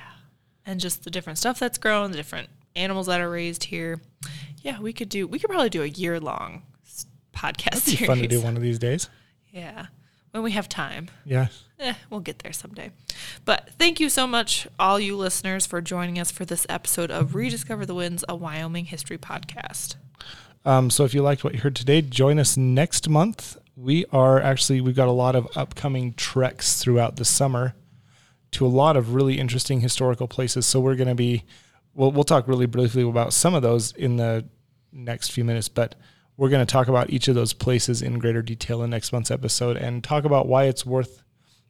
and 0.66 0.80
just 0.80 1.04
the 1.04 1.12
different 1.12 1.38
stuff 1.38 1.60
that's 1.60 1.78
grown, 1.78 2.12
the 2.12 2.18
different 2.18 2.50
animals 2.76 3.08
that 3.08 3.20
are 3.20 3.30
raised 3.30 3.66
here. 3.66 4.00
Yeah, 4.62 4.80
we 4.80 4.94
could 4.94 5.10
do. 5.10 5.28
We 5.28 5.40
could 5.40 5.50
probably 5.50 5.70
do 5.70 5.84
a 5.84 5.88
year 5.88 6.20
long 6.20 6.64
podcast 7.38 7.76
series. 7.82 8.08
fun 8.08 8.18
to 8.20 8.28
do 8.28 8.42
one 8.42 8.56
of 8.56 8.62
these 8.62 8.80
days. 8.80 9.10
Yeah, 9.52 9.88
when 10.32 10.44
we 10.44 10.52
have 10.52 10.68
time. 10.68 11.10
Yeah, 11.26 11.48
Eh, 11.80 11.94
we'll 12.10 12.22
get 12.22 12.40
there 12.40 12.52
someday. 12.54 12.92
But 13.46 13.70
thank 13.78 14.00
you 14.00 14.10
so 14.10 14.26
much, 14.26 14.68
all 14.80 15.00
you 15.00 15.16
listeners, 15.16 15.66
for 15.68 15.80
joining 15.80 16.18
us 16.20 16.32
for 16.32 16.44
this 16.44 16.66
episode 16.70 17.12
of 17.12 17.36
Rediscover 17.36 17.86
the 17.86 17.94
Winds, 17.94 18.26
a 18.28 18.36
Wyoming 18.36 18.86
history 18.86 19.18
podcast. 19.20 19.96
Um, 20.66 20.90
so 20.90 21.04
if 21.06 21.14
you 21.14 21.22
liked 21.22 21.44
what 21.44 21.54
you 21.54 21.60
heard 21.62 21.76
today, 21.76 22.02
join 22.02 22.40
us 22.40 22.58
next 22.58 23.08
month. 23.08 23.58
We 23.76 24.06
are 24.12 24.42
actually 24.42 24.82
we've 24.82 24.96
got 24.96 25.08
a 25.08 25.12
lot 25.12 25.36
of 25.36 25.48
upcoming 25.56 26.14
treks 26.16 26.82
throughout 26.82 27.16
the 27.18 27.26
summer 27.26 27.76
to 28.52 28.66
a 28.66 28.68
lot 28.68 28.98
of 28.98 29.14
really 29.14 29.40
interesting 29.40 29.82
historical 29.82 30.28
places. 30.28 30.66
So 30.66 30.80
we're 30.80 30.96
going 30.96 31.10
to 31.10 31.16
be 31.16 31.44
we'll 31.94 32.12
we'll 32.12 32.24
talk 32.24 32.48
really 32.48 32.66
briefly 32.66 33.04
about 33.04 33.34
some 33.34 33.54
of 33.54 33.62
those 33.62 33.92
in 33.94 34.18
the 34.18 34.46
next 34.92 35.32
few 35.32 35.44
minutes, 35.46 35.70
but 35.70 35.94
we're 36.38 36.50
going 36.50 36.66
to 36.66 36.72
talk 36.72 36.88
about 36.88 37.10
each 37.10 37.28
of 37.28 37.36
those 37.36 37.54
places 37.54 38.02
in 38.02 38.20
greater 38.20 38.42
detail 38.42 38.84
in 38.84 38.90
next 38.92 39.12
month's 39.12 39.32
episode 39.32 39.76
and 39.76 40.04
talk 40.04 40.24
about 40.24 40.48
why 40.48 40.66
it's 40.66 40.86
worth 40.86 41.24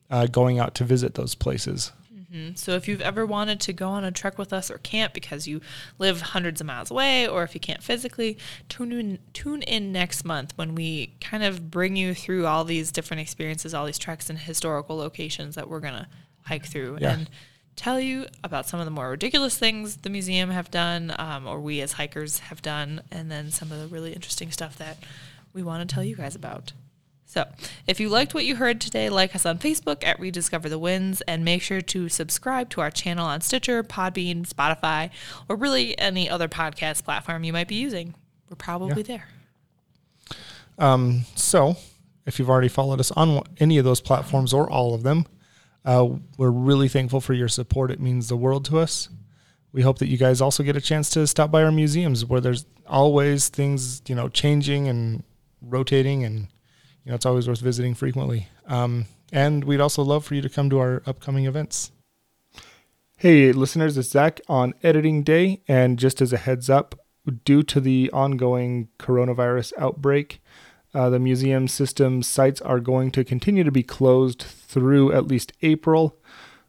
uh, 0.10 0.26
going 0.28 0.60
out 0.60 0.76
to 0.76 0.84
visit 0.84 1.16
those 1.16 1.36
places. 1.36 1.92
Mhm. 2.34 2.58
So 2.58 2.74
if 2.74 2.88
you've 2.88 3.02
ever 3.02 3.26
wanted 3.26 3.62
to 3.62 3.74
go 3.74 3.88
on 3.90 4.04
a 4.04 4.12
trek 4.12 4.38
with 4.38 4.52
us 4.52 4.70
or 4.70 4.78
camp 4.80 5.14
because 5.14 5.48
you 5.48 5.62
live 5.98 6.20
hundreds 6.22 6.60
of 6.60 6.68
miles 6.68 6.92
away, 6.92 7.26
or 7.28 7.44
if 7.44 7.54
you 7.54 7.62
can't 7.62 7.82
physically, 7.82 8.38
tune 8.68 8.92
in, 8.92 9.20
tune 9.34 9.62
in 9.62 9.94
next 9.94 10.26
month 10.26 10.52
when 10.58 10.76
we 10.76 11.14
kind 11.22 11.44
of 11.44 11.72
bring 11.72 11.96
you 11.96 12.14
through 12.14 12.46
all 12.46 12.66
these 12.66 12.92
different 12.92 13.22
experiences, 13.22 13.74
all 13.74 13.86
these 13.86 13.98
treks 13.98 14.30
and 14.30 14.40
historical 14.40 14.98
locations 14.98 15.56
that 15.56 15.70
we're 15.70 15.80
gonna 15.80 16.08
hike 16.42 16.66
through 16.66 16.98
Yeah. 17.00 17.14
and 17.14 17.30
tell 17.78 18.00
you 18.00 18.26
about 18.44 18.68
some 18.68 18.82
of 18.82 18.86
the 18.86 18.92
more 18.92 19.12
ridiculous 19.12 19.58
things 19.58 19.98
the 19.98 20.10
museum 20.10 20.50
have 20.50 20.70
done, 20.70 21.14
um, 21.18 21.48
or 21.48 21.62
we 21.62 21.80
as 21.80 21.94
hikers 21.94 22.40
have 22.40 22.62
done, 22.62 23.02
and 23.12 23.32
then 23.32 23.52
some 23.52 23.72
of 23.72 23.80
the 23.80 23.88
really 23.88 24.12
interesting 24.12 24.52
stuff 24.52 24.78
that 24.78 24.98
we 25.54 25.64
want 25.64 25.88
to 25.88 25.94
tell 25.94 26.04
you 26.04 26.16
guys 26.16 26.36
about. 26.36 26.74
So, 27.30 27.46
if 27.86 28.00
you 28.00 28.10
liked 28.10 28.34
what 28.34 28.46
you 28.46 28.56
heard 28.56 28.82
today, 28.82 29.10
like 29.10 29.36
us 29.36 29.46
on 29.46 29.60
Facebook 29.60 30.04
at 30.04 30.20
Rediscover 30.20 30.70
the 30.70 30.80
Winds 30.80 31.22
and 31.22 31.46
make 31.46 31.62
sure 31.62 31.82
to 31.82 32.10
subscribe 32.10 32.70
to 32.72 32.82
our 32.82 32.90
channel 32.90 33.26
on 33.26 33.42
Stitcher, 33.42 33.84
Podbean, 33.84 34.48
Spotify, 34.48 35.10
or 35.48 35.56
really 35.56 35.98
any 36.00 36.30
other 36.30 36.48
podcast 36.48 37.04
platform 37.04 37.44
you 37.44 37.54
might 37.54 37.68
be 37.68 37.76
using. 37.76 38.16
We're 38.50 38.56
probably 38.56 39.04
there. 39.04 39.28
Um, 40.80 41.26
so, 41.36 41.76
if 42.26 42.40
you've 42.40 42.50
already 42.50 42.70
followed 42.70 43.00
us 43.02 43.12
on 43.12 43.44
any 43.60 43.78
of 43.78 43.84
those 43.84 44.00
platforms 44.00 44.54
or 44.54 44.70
all 44.70 44.94
of 44.94 45.04
them, 45.04 45.26
uh, 45.88 46.06
we're 46.38 46.52
really 46.52 46.90
thankful 46.90 47.22
for 47.22 47.34
your 47.34 47.48
support. 47.48 47.92
It 47.92 48.02
means 48.02 48.28
the 48.28 48.36
world 48.36 48.66
to 48.66 48.78
us. 48.78 49.08
We 49.72 49.84
hope 49.84 50.00
that 50.00 50.10
you 50.10 50.18
guys 50.18 50.42
also 50.42 50.62
get 50.62 50.76
a 50.76 50.82
chance 50.82 51.10
to 51.12 51.26
stop 51.26 51.50
by 51.50 51.64
our 51.64 51.72
museums 51.72 52.26
where 52.26 52.42
there's 52.42 52.66
always 52.86 53.48
things, 53.48 54.02
you 54.06 54.14
know, 54.14 54.28
changing 54.28 54.90
and 54.90 55.24
rotating, 55.62 56.26
and 56.26 56.50
you 57.06 57.12
know, 57.12 57.16
it's 57.16 57.26
always 57.26 57.48
worth 57.48 57.62
visiting 57.62 57.96
frequently. 57.96 58.50
Um, 58.66 59.06
and 59.32 59.64
we'd 59.64 59.80
also 59.80 60.04
love 60.04 60.26
for 60.26 60.36
you 60.36 60.42
to 60.42 60.50
come 60.50 60.70
to 60.72 60.80
our 60.80 61.04
upcoming 61.06 61.46
events. 61.46 61.94
Hey, 63.16 63.54
listeners, 63.54 63.98
it's 63.98 64.10
Zach 64.10 64.42
on 64.50 64.74
editing 64.84 65.24
day. 65.24 65.62
And 65.70 65.98
just 65.98 66.22
as 66.22 66.34
a 66.34 66.38
heads 66.38 66.70
up, 66.70 67.00
due 67.46 67.64
to 67.64 67.80
the 67.80 68.10
ongoing 68.12 68.90
coronavirus 69.00 69.72
outbreak, 69.78 70.42
uh, 70.98 71.12
the 71.12 71.20
museum 71.20 71.68
system 71.68 72.24
sites 72.24 72.60
are 72.62 72.80
going 72.80 73.12
to 73.12 73.24
continue 73.24 73.64
to 73.64 73.72
be 73.72 73.84
closed 73.84 74.42
through 74.42 75.14
at 75.14 75.28
least 75.28 75.54
April. 75.62 76.18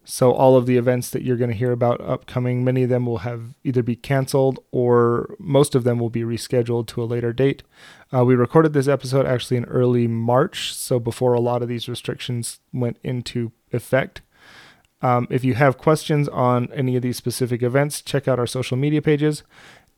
So 0.04 0.32
all 0.32 0.54
of 0.54 0.66
the 0.66 0.76
events 0.76 1.08
that 1.10 1.22
you're 1.22 1.38
going 1.38 1.50
to 1.50 1.56
hear 1.56 1.72
about 1.72 2.02
upcoming, 2.02 2.62
many 2.62 2.82
of 2.82 2.90
them 2.90 3.06
will 3.06 3.18
have 3.18 3.54
either 3.64 3.82
be 3.82 3.96
canceled 3.96 4.58
or 4.70 5.34
most 5.38 5.74
of 5.74 5.84
them 5.84 5.98
will 5.98 6.10
be 6.10 6.24
rescheduled 6.24 6.86
to 6.88 7.02
a 7.02 7.04
later 7.04 7.32
date. 7.32 7.62
Uh, 8.14 8.22
we 8.22 8.34
recorded 8.34 8.74
this 8.74 8.86
episode 8.86 9.24
actually 9.24 9.56
in 9.56 9.64
early 9.64 10.06
March, 10.06 10.74
so 10.74 10.98
before 10.98 11.32
a 11.32 11.40
lot 11.40 11.62
of 11.62 11.68
these 11.68 11.88
restrictions 11.88 12.60
went 12.70 12.98
into 13.02 13.52
effect. 13.72 14.20
Um, 15.00 15.26
if 15.30 15.42
you 15.42 15.54
have 15.54 15.78
questions 15.78 16.28
on 16.28 16.70
any 16.74 16.96
of 16.96 17.02
these 17.02 17.16
specific 17.16 17.62
events, 17.62 18.02
check 18.02 18.28
out 18.28 18.38
our 18.38 18.46
social 18.46 18.76
media 18.76 19.00
pages 19.00 19.42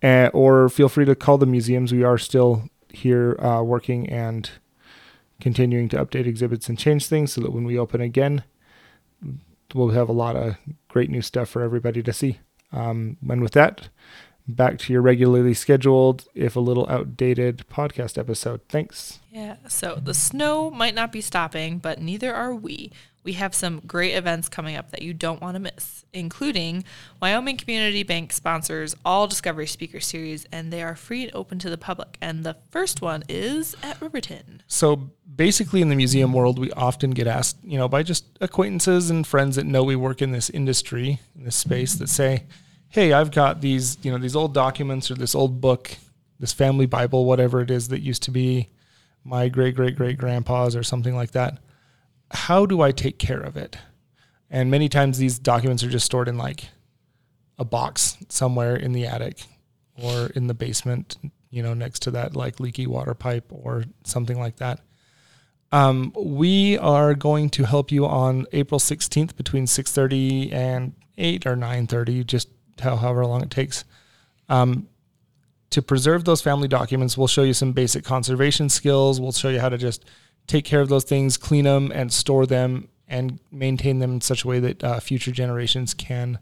uh, 0.05 0.31
or 0.33 0.69
feel 0.69 0.88
free 0.88 1.05
to 1.05 1.16
call 1.16 1.37
the 1.37 1.47
museums. 1.47 1.93
We 1.93 2.05
are 2.05 2.19
still 2.19 2.69
here 2.92 3.38
uh, 3.40 3.62
working 3.62 4.09
and 4.09 4.50
continuing 5.40 5.88
to 5.88 6.05
update 6.05 6.26
exhibits 6.26 6.68
and 6.68 6.79
change 6.79 7.07
things 7.07 7.33
so 7.33 7.40
that 7.40 7.53
when 7.53 7.64
we 7.64 7.79
open 7.79 8.00
again, 8.00 8.44
we'll 9.74 9.88
have 9.90 10.09
a 10.09 10.12
lot 10.12 10.37
of 10.37 10.57
great 10.88 11.11
new 11.11 11.22
stuff 11.22 11.48
for 11.48 11.62
everybody 11.62 12.03
to 12.03 12.12
see. 12.12 12.38
Um, 12.72 13.16
and 13.29 13.40
with 13.42 13.53
that, 13.53 13.88
back 14.46 14.79
to 14.79 14.92
your 14.92 15.03
regularly 15.03 15.55
scheduled, 15.55 16.26
if 16.35 16.57
a 16.57 16.61
little 16.61 16.87
outdated 16.88 17.64
podcast 17.70 18.18
episode. 18.18 18.61
Thanks. 18.68 19.20
Yeah, 19.31 19.57
so 19.68 20.00
the 20.03 20.14
snow 20.14 20.70
might 20.70 20.94
not 20.94 21.12
be 21.12 21.20
stopping, 21.20 21.79
but 21.79 22.00
neither 22.00 22.35
are 22.35 22.55
we. 22.55 22.92
We 23.22 23.35
have 23.35 23.55
some 23.55 23.81
great 23.87 24.14
events 24.14 24.48
coming 24.48 24.76
up 24.76 24.90
that 24.92 25.03
you 25.03 25.12
don't 25.12 25.42
want 25.42 25.55
to 25.55 25.61
miss, 25.61 26.05
including 26.12 26.85
Wyoming 27.20 27.59
Community 27.59 28.03
Bank 28.03 28.33
sponsors 28.33 28.96
all 29.05 29.26
Discovery 29.26 29.66
Speaker 29.66 30.00
Series, 30.00 30.46
and 30.50 30.72
they 30.72 30.83
are 30.83 30.96
free 30.96 31.24
and 31.24 31.35
open 31.35 31.59
to 31.59 31.68
the 31.68 31.76
public. 31.76 32.16
And 32.22 32.44
the 32.44 32.57
first 32.70 33.03
one 33.03 33.22
is 33.29 33.76
at 33.83 34.00
Riverton. 34.00 34.62
So 34.66 35.11
basically, 35.37 35.83
in 35.83 35.90
the 35.90 35.96
museum 35.96 36.33
world, 36.33 36.59
we 36.59 36.72
often 36.72 37.11
get 37.11 37.26
asked, 37.26 37.59
you 37.62 37.76
know, 37.76 37.88
by 37.88 38.03
just 38.03 38.24
acquaintances 38.40 39.11
and 39.11 39.26
friends 39.26 39.57
that 39.57 39.66
know 39.66 39.85
we 39.85 39.96
work 39.96 40.22
in 40.22 40.33
this 40.33 40.48
industry, 40.48 41.20
in 41.37 41.44
this 41.44 41.57
space, 41.57 41.94
that 41.96 42.09
say, 42.09 42.44
hey, 42.90 43.12
I've 43.12 43.31
got 43.31 43.61
these, 43.61 43.98
you 44.03 44.11
know, 44.12 44.18
these 44.18 44.37
old 44.37 44.53
documents 44.53 45.11
or 45.11 45.14
this 45.14 45.35
old 45.35 45.61
book, 45.61 45.96
this 46.38 46.53
family 46.53 46.87
Bible, 46.87 47.24
whatever 47.24 47.61
it 47.61 47.70
is 47.70 47.88
that 47.88 48.00
used 48.00 48.22
to 48.24 48.31
be 48.31 48.68
my 49.24 49.48
great 49.48 49.74
great 49.74 49.96
great 49.96 50.18
grandpa's 50.18 50.74
or 50.74 50.83
something 50.83 51.14
like 51.14 51.33
that 51.33 51.59
how 52.31 52.66
do 52.66 52.81
I 52.81 52.92
take 52.92 53.18
care 53.18 53.40
of 53.40 53.57
it? 53.57 53.76
And 54.50 54.70
many 54.70 54.88
times 54.88 55.18
these 55.18 55.38
documents 55.38 55.83
are 55.83 55.90
just 55.90 56.07
stored 56.07 56.29
in 56.29 56.38
like 56.38 56.68
a 57.59 57.64
box 57.64 58.16
somewhere 58.29 58.76
in 58.76 58.92
the 58.92 59.07
attic 59.07 59.42
or 60.03 60.26
in 60.29 60.46
the 60.46 60.55
basement, 60.55 61.18
you 61.50 61.62
know, 61.62 61.74
next 61.74 62.00
to 62.03 62.11
that 62.12 62.37
like 62.37 62.61
leaky 62.61 62.87
water 62.87 63.14
pipe 63.14 63.46
or 63.50 63.85
something 64.05 64.38
like 64.38 64.57
that. 64.57 64.81
Um, 65.72 66.12
we 66.16 66.79
are 66.79 67.14
going 67.14 67.50
to 67.50 67.64
help 67.64 67.92
you 67.92 68.07
on 68.07 68.46
April 68.53 68.81
16th 68.81 69.37
between 69.37 69.66
6:30 69.66 70.53
and 70.53 70.94
8 71.16 71.46
or 71.46 71.57
9:30, 71.57 72.26
just 72.26 72.48
however 72.81 73.25
long 73.27 73.43
it 73.43 73.51
takes. 73.51 73.85
Um, 74.49 74.88
to 75.71 75.81
preserve 75.83 76.25
those 76.25 76.43
family 76.43 76.69
documents, 76.69 77.16
we'll 77.16 77.29
show 77.29 77.45
you 77.45 77.55
some 77.55 77.73
basic 77.73 78.05
conservation 78.05 78.69
skills. 78.69 79.21
We'll 79.21 79.33
show 79.33 79.49
you 79.49 79.61
how 79.61 79.69
to 79.69 79.79
just 79.79 80.05
take 80.47 80.64
care 80.64 80.81
of 80.81 80.88
those 80.88 81.05
things, 81.05 81.37
clean 81.37 81.64
them, 81.64 81.93
and 81.95 82.12
store 82.12 82.45
them, 82.45 82.88
and 83.07 83.38
maintain 83.53 84.01
them 84.01 84.14
in 84.14 84.21
such 84.21 84.45
a 84.45 84.49
way 84.49 84.59
that 84.61 84.83
uh, 84.83 85.01
future 85.01 85.31
generations 85.31 85.95
can 85.95 86.38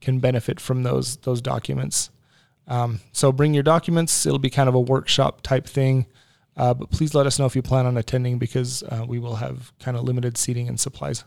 can 0.00 0.20
benefit 0.20 0.60
from 0.60 0.84
those 0.84 1.16
those 1.18 1.40
documents. 1.40 2.10
Um, 2.68 3.00
so 3.12 3.32
bring 3.32 3.54
your 3.54 3.62
documents. 3.62 4.26
It'll 4.26 4.38
be 4.38 4.50
kind 4.50 4.68
of 4.68 4.74
a 4.74 4.80
workshop 4.80 5.42
type 5.42 5.66
thing, 5.66 6.06
uh, 6.56 6.74
but 6.74 6.90
please 6.90 7.14
let 7.14 7.26
us 7.26 7.38
know 7.38 7.46
if 7.46 7.56
you 7.56 7.62
plan 7.62 7.86
on 7.86 7.96
attending 7.96 8.38
because 8.38 8.84
uh, 8.84 9.04
we 9.08 9.18
will 9.18 9.36
have 9.36 9.72
kind 9.80 9.96
of 9.96 10.04
limited 10.04 10.36
seating 10.38 10.68
and 10.68 10.78
supplies. 10.78 11.24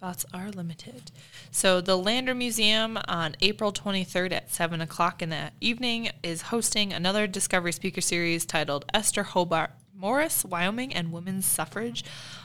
Spots 0.00 0.24
are 0.32 0.50
limited. 0.50 1.10
So 1.50 1.82
the 1.82 1.94
Lander 1.94 2.34
Museum 2.34 2.98
on 3.06 3.36
April 3.42 3.70
23rd 3.70 4.32
at 4.32 4.50
7 4.50 4.80
o'clock 4.80 5.20
in 5.20 5.28
the 5.28 5.50
evening 5.60 6.08
is 6.22 6.40
hosting 6.40 6.90
another 6.90 7.26
Discovery 7.26 7.72
Speaker 7.72 8.00
Series 8.00 8.46
titled 8.46 8.86
Esther 8.94 9.24
Hobart 9.24 9.72
Morris, 9.94 10.42
Wyoming, 10.42 10.94
and 10.94 11.12
women's 11.12 11.44
suffrage. 11.44 12.02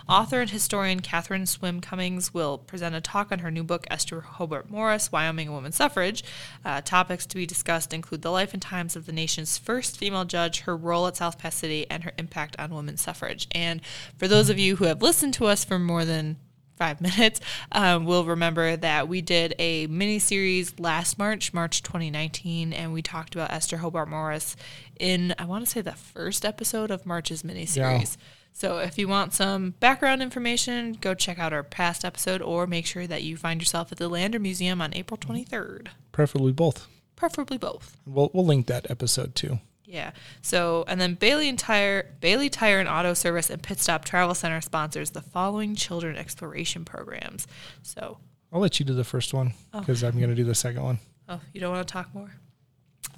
Author 0.10 0.42
and 0.42 0.50
historian 0.50 1.00
Catherine 1.00 1.46
Swim 1.46 1.80
Cummings 1.80 2.34
will 2.34 2.58
present 2.58 2.94
a 2.94 3.00
talk 3.00 3.32
on 3.32 3.40
her 3.40 3.50
new 3.50 3.64
book, 3.64 3.88
Esther 3.90 4.20
Hobart 4.20 4.70
Morris, 4.70 5.10
Wyoming 5.10 5.48
and 5.48 5.56
Women's 5.56 5.78
Suffrage. 5.78 6.26
Uh, 6.66 6.82
topics 6.82 7.26
to 7.26 7.38
be 7.38 7.46
discussed 7.46 7.94
include 7.94 8.22
the 8.22 8.32
life 8.32 8.52
and 8.52 8.62
times 8.62 8.98
of 8.98 9.06
the 9.06 9.14
nation's 9.14 9.58
first 9.58 9.96
female 9.96 10.26
judge, 10.26 10.60
her 10.62 10.76
role 10.76 11.08
at 11.08 11.16
South 11.16 11.40
Pass 11.40 11.56
City, 11.56 11.90
and 11.90 12.04
her 12.04 12.12
impact 12.18 12.58
on 12.60 12.76
women's 12.76 13.02
suffrage. 13.02 13.48
And 13.54 13.80
for 14.18 14.28
those 14.28 14.50
of 14.50 14.60
you 14.60 14.76
who 14.76 14.84
have 14.84 15.02
listened 15.02 15.34
to 15.36 15.46
us 15.46 15.64
for 15.64 15.80
more 15.80 16.04
than 16.04 16.36
five 16.76 17.02
minutes, 17.02 17.42
um, 17.72 18.06
will 18.06 18.26
remember 18.26 18.76
that 18.76 19.08
we 19.08 19.22
did 19.22 19.56
a 19.60 19.88
mini 19.88 20.20
series 20.20 20.80
last 20.80 21.18
March, 21.18 21.54
March 21.54 21.84
2019, 21.84 22.74
and 22.74 22.94
we 22.94 23.02
talked 23.02 23.36
about 23.36 23.52
Esther 23.52 23.78
Hobart 23.78 24.10
Morris 24.10 24.56
in, 25.00 25.34
I 25.38 25.46
want 25.46 25.66
to 25.66 25.72
say, 25.72 25.82
the 25.82 25.94
first 25.94 26.46
episode 26.46 26.92
of 26.92 27.06
March's 27.06 27.44
mini 27.44 27.66
series. 27.66 28.18
Yeah. 28.20 28.26
So 28.58 28.78
if 28.78 28.98
you 28.98 29.10
want 29.10 29.34
some 29.34 29.72
background 29.82 30.22
information, 30.22 30.94
go 30.94 31.14
check 31.14 31.40
out 31.40 31.52
our 31.52 31.62
past 31.62 32.06
episode 32.06 32.42
or 32.42 32.66
make 32.66 32.86
sure 32.86 33.06
that 33.06 33.22
you 33.22 33.36
find 33.36 33.60
yourself 33.60 33.92
at 33.92 33.98
the 33.98 34.08
Lander 34.08 34.40
Museum 34.40 34.82
on 34.82 34.94
April 34.94 35.18
23rd. 35.18 35.88
Preferably 36.14 36.54
both. 36.54 36.88
Preferably 37.18 37.58
both. 37.58 37.98
We'll, 38.06 38.32
we'll 38.34 38.46
link 38.46 38.68
that 38.68 38.90
episode 38.90 39.36
too. 39.36 39.60
Yeah. 39.86 40.12
So, 40.42 40.84
and 40.88 41.00
then 41.00 41.16
Bailey 41.16 41.50
and 41.50 41.60
Tire, 41.60 42.12
Bailey 42.20 42.50
Tire 42.50 42.80
and 42.80 42.90
Auto 42.90 43.14
Service 43.14 43.50
and 43.50 43.62
Pit 43.62 43.80
Stop 43.80 44.06
Travel 44.06 44.36
Center 44.36 44.62
sponsors 44.62 45.12
the 45.12 45.22
following 45.22 45.76
children 45.76 46.16
exploration 46.16 46.86
programs. 46.86 47.48
So, 47.84 48.18
I'll 48.52 48.62
let 48.62 48.80
you 48.80 48.86
do 48.86 48.94
the 48.94 49.04
first 49.04 49.34
one 49.34 49.54
because 49.72 50.04
oh. 50.04 50.08
I'm 50.08 50.18
going 50.18 50.30
to 50.30 50.36
do 50.36 50.44
the 50.44 50.56
second 50.56 50.84
one. 50.84 51.00
Oh, 51.28 51.42
you 51.54 51.62
don't 51.62 51.72
want 51.72 51.88
to 51.88 51.92
talk 51.92 52.14
more? 52.14 52.32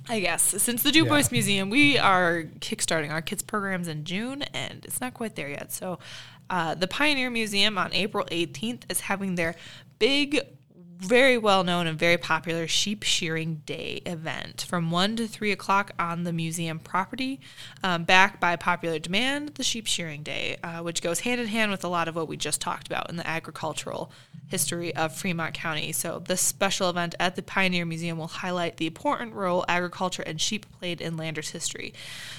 I 0.10 0.19
guess 0.21 0.41
since 0.41 0.84
the 0.84 0.91
Dubois 0.91 1.17
yeah. 1.17 1.27
Museum, 1.32 1.69
we 1.69 1.97
are 1.97 2.43
kickstarting 2.60 3.12
our 3.12 3.21
kids 3.21 3.41
programs 3.41 3.88
in 3.88 4.06
June, 4.06 4.43
and 4.53 4.86
it's 4.86 5.01
not 5.01 5.13
quite 5.13 5.36
there 5.36 5.49
yet. 5.49 5.71
So, 5.71 5.99
uh, 6.49 6.75
the 6.75 6.88
Pioneer 6.88 7.30
Museum 7.30 7.77
on 7.77 7.93
April 7.93 8.25
18th 8.32 8.84
is 8.89 9.01
having 9.01 9.36
their 9.36 9.56
big 9.99 10.39
very 10.99 11.38
well 11.38 11.63
known 11.63 11.86
and 11.86 11.97
very 11.97 12.17
popular 12.17 12.67
sheep 12.67 13.03
shearing 13.03 13.62
day 13.65 14.01
event 14.05 14.65
from 14.67 14.89
1 14.89 15.15
to 15.17 15.27
3 15.27 15.51
o'clock 15.51 15.91
on 15.99 16.23
the 16.23 16.33
museum 16.33 16.79
property. 16.79 17.39
Um, 17.83 18.03
backed 18.03 18.39
by 18.39 18.55
popular 18.55 18.97
demand, 18.97 19.55
the 19.55 19.63
sheep 19.63 19.86
shearing 19.86 20.23
day, 20.23 20.57
uh, 20.63 20.81
which 20.81 21.01
goes 21.01 21.21
hand 21.21 21.39
in 21.39 21.47
hand 21.47 21.71
with 21.71 21.83
a 21.83 21.88
lot 21.88 22.07
of 22.07 22.15
what 22.15 22.27
we 22.27 22.38
just 22.38 22.62
talked 22.62 22.88
about 22.88 23.10
in 23.10 23.15
the 23.15 23.27
agricultural 23.27 24.12
history 24.47 24.95
of 24.95 25.13
Fremont 25.13 25.53
County. 25.53 25.91
So, 25.91 26.19
this 26.19 26.41
special 26.41 26.89
event 26.89 27.15
at 27.19 27.36
the 27.36 27.41
Pioneer 27.41 27.86
Museum 27.86 28.17
will 28.17 28.27
highlight 28.27 28.77
the 28.77 28.88
important 28.88 29.33
role 29.33 29.65
agriculture 29.67 30.23
and 30.23 30.39
sheep 30.39 30.65
played 30.79 31.01
in 31.01 31.17
Landers 31.17 31.49
history. 31.49 31.93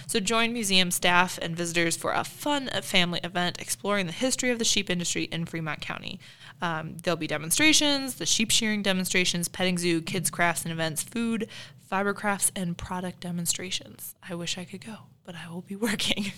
So, 0.07 0.19
join 0.19 0.53
museum 0.53 0.91
staff 0.91 1.39
and 1.41 1.55
visitors 1.55 1.97
for 1.97 2.13
a 2.13 2.25
fun 2.25 2.71
family 2.83 3.21
event 3.23 3.61
exploring 3.61 4.07
the 4.07 4.13
history 4.13 4.51
of 4.51 4.59
the 4.59 4.65
sheep 4.65 4.91
industry 4.91 5.25
in 5.25 5.45
Fremont 5.45 5.81
County. 5.81 6.19
Um, 6.61 6.97
there'll 7.03 7.17
be 7.17 7.27
demonstrations, 7.27 8.15
the 8.15 8.27
sheep 8.27 8.48
shearing 8.51 8.83
demonstrations, 8.83 9.49
petting 9.49 9.79
zoo, 9.79 10.01
kids 10.01 10.31
crafts 10.31 10.63
and 10.63 10.73
events, 10.73 11.03
food, 11.03 11.49
fiber 11.87 12.13
crafts, 12.13 12.53
and 12.55 12.77
product 12.77 13.21
demonstrations. 13.21 14.15
I 14.29 14.35
wish 14.35 14.59
I 14.59 14.65
could 14.65 14.85
go, 14.85 14.97
but 15.25 15.35
I 15.35 15.51
will 15.51 15.63
be 15.63 15.77
working. 15.89 16.33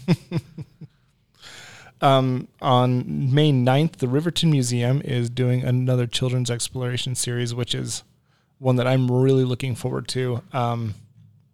um, 2.01 2.49
on 2.61 3.33
May 3.33 3.53
9th, 3.53 3.97
the 3.97 4.09
Riverton 4.09 4.51
Museum 4.51 5.03
is 5.03 5.31
doing 5.31 5.63
another 5.65 6.07
children's 6.07 6.51
exploration 6.51 7.15
series, 7.15 7.55
which 7.55 7.75
is 7.75 8.05
one 8.59 8.77
that 8.77 8.87
I'm 8.87 9.11
really 9.11 9.45
looking 9.45 9.75
forward 9.75 10.07
to. 10.09 10.43
Um, 10.53 10.95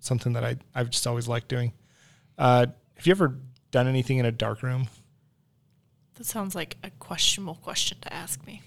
something 0.01 0.35
that 0.35 0.45
I, 0.45 0.57
I've 0.75 0.91
just 0.91 1.07
always 1.07 1.29
liked 1.29 1.49
doing. 1.49 1.73
Uh, 2.39 2.67
have 2.97 3.07
you 3.07 3.11
ever 3.11 3.37
done 3.71 3.89
anything 3.89 4.19
in 4.19 4.27
a 4.27 4.33
dark 4.33 4.63
room? 4.63 4.89
That 6.15 6.25
sounds 6.25 6.55
like 6.55 6.77
a 6.83 6.91
questionable 6.91 7.57
question 7.57 7.99
to 8.03 8.13
ask 8.13 8.47
me. 8.47 8.63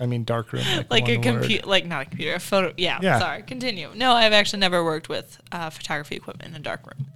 I 0.00 0.06
mean, 0.06 0.24
darkroom. 0.24 0.64
Like, 0.76 0.90
like 0.90 1.08
a 1.08 1.18
computer, 1.18 1.66
like 1.66 1.86
not 1.86 2.02
a 2.02 2.04
computer, 2.06 2.34
a 2.34 2.40
photo. 2.40 2.72
Yeah, 2.76 2.98
yeah. 3.02 3.18
Sorry. 3.18 3.42
Continue. 3.42 3.90
No, 3.94 4.12
I've 4.12 4.32
actually 4.32 4.60
never 4.60 4.84
worked 4.84 5.08
with 5.08 5.40
uh, 5.52 5.70
photography 5.70 6.16
equipment 6.16 6.50
in 6.50 6.60
a 6.60 6.62
darkroom. 6.62 7.06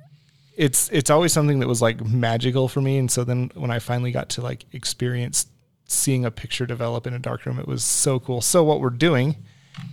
It's 0.57 0.89
it's 0.91 1.11
always 1.11 1.33
something 1.33 1.61
that 1.61 1.69
was 1.69 1.81
like 1.81 2.05
magical 2.05 2.69
for 2.69 2.81
me, 2.81 2.99
and 2.99 3.11
so 3.11 3.25
then 3.25 3.51
when 3.55 3.71
I 3.71 3.79
finally 3.79 4.13
got 4.13 4.29
to 4.31 4.43
like 4.43 4.65
experience 4.73 5.47
seeing 5.87 6.25
a 6.25 6.31
picture 6.31 6.67
develop 6.67 7.07
in 7.07 7.15
a 7.15 7.19
darkroom, 7.19 7.59
it 7.59 7.67
was 7.67 7.85
so 7.85 8.19
cool. 8.19 8.41
So 8.41 8.63
what 8.65 8.81
we're 8.81 8.91
doing 8.91 9.37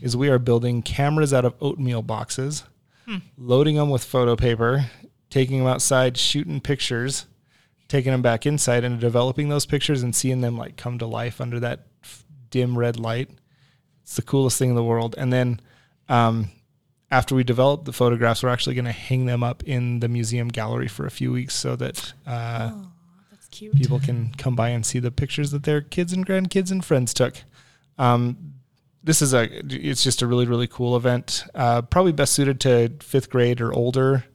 is 0.02 0.18
we 0.18 0.30
are 0.30 0.40
building 0.40 0.82
cameras 0.82 1.34
out 1.34 1.46
of 1.46 1.56
oatmeal 1.62 2.02
boxes, 2.02 2.64
hmm. 3.06 3.18
loading 3.38 3.76
them 3.76 3.90
with 3.90 4.04
photo 4.04 4.36
paper, 4.36 4.86
taking 5.30 5.60
them 5.60 5.68
outside, 5.68 6.18
shooting 6.18 6.60
pictures 6.60 7.26
taking 7.90 8.12
them 8.12 8.22
back 8.22 8.46
inside 8.46 8.86
and 8.86 9.00
developing 9.02 9.50
those 9.50 9.66
pictures 9.66 10.04
and 10.04 10.16
seeing 10.16 10.40
them 10.40 10.58
like 10.58 10.78
come 10.78 10.98
to 11.00 11.06
life 11.06 11.42
under 11.42 11.60
that 11.60 11.88
dim 12.50 12.78
red 12.78 13.00
light. 13.00 13.30
It's 14.04 14.16
the 14.16 14.22
coolest 14.22 14.58
thing 14.58 14.70
in 14.70 14.76
the 14.76 14.84
world. 14.84 15.16
And 15.18 15.32
then 15.32 15.62
um, 16.08 16.50
after 17.12 17.36
we 17.36 17.44
develop 17.44 17.86
the 17.86 17.94
photographs, 17.94 18.44
we're 18.44 18.50
actually 18.50 18.76
going 18.76 18.86
to 18.86 18.92
hang 18.92 19.26
them 19.26 19.44
up 19.44 19.64
in 19.64 20.00
the 20.00 20.08
museum 20.08 20.48
gallery 20.48 20.88
for 20.88 21.06
a 21.06 21.12
few 21.12 21.32
weeks 21.32 21.56
so 21.56 21.76
that 21.76 22.14
uh, 22.28 22.72
oh, 22.74 22.88
people 23.76 24.00
can 24.00 24.34
come 24.38 24.56
by 24.56 24.70
and 24.70 24.86
see 24.86 25.00
the 25.00 25.12
pictures 25.12 25.52
that 25.52 25.64
their 25.64 25.82
kids 25.82 26.14
and 26.14 26.26
grandkids 26.26 26.72
and 26.72 26.86
friends 26.86 27.14
took. 27.14 27.44
Um, 27.98 28.54
this 29.04 29.22
is 29.22 29.34
a 29.34 29.48
it's 29.74 30.04
just 30.04 30.22
a 30.22 30.28
really 30.28 30.46
really 30.46 30.68
cool 30.68 30.96
event. 30.96 31.46
Uh, 31.56 31.82
probably 31.82 32.12
best 32.12 32.34
suited 32.34 32.60
to 32.62 32.92
fifth 33.00 33.30
grade 33.30 33.62
or 33.62 33.74
older, 33.74 34.26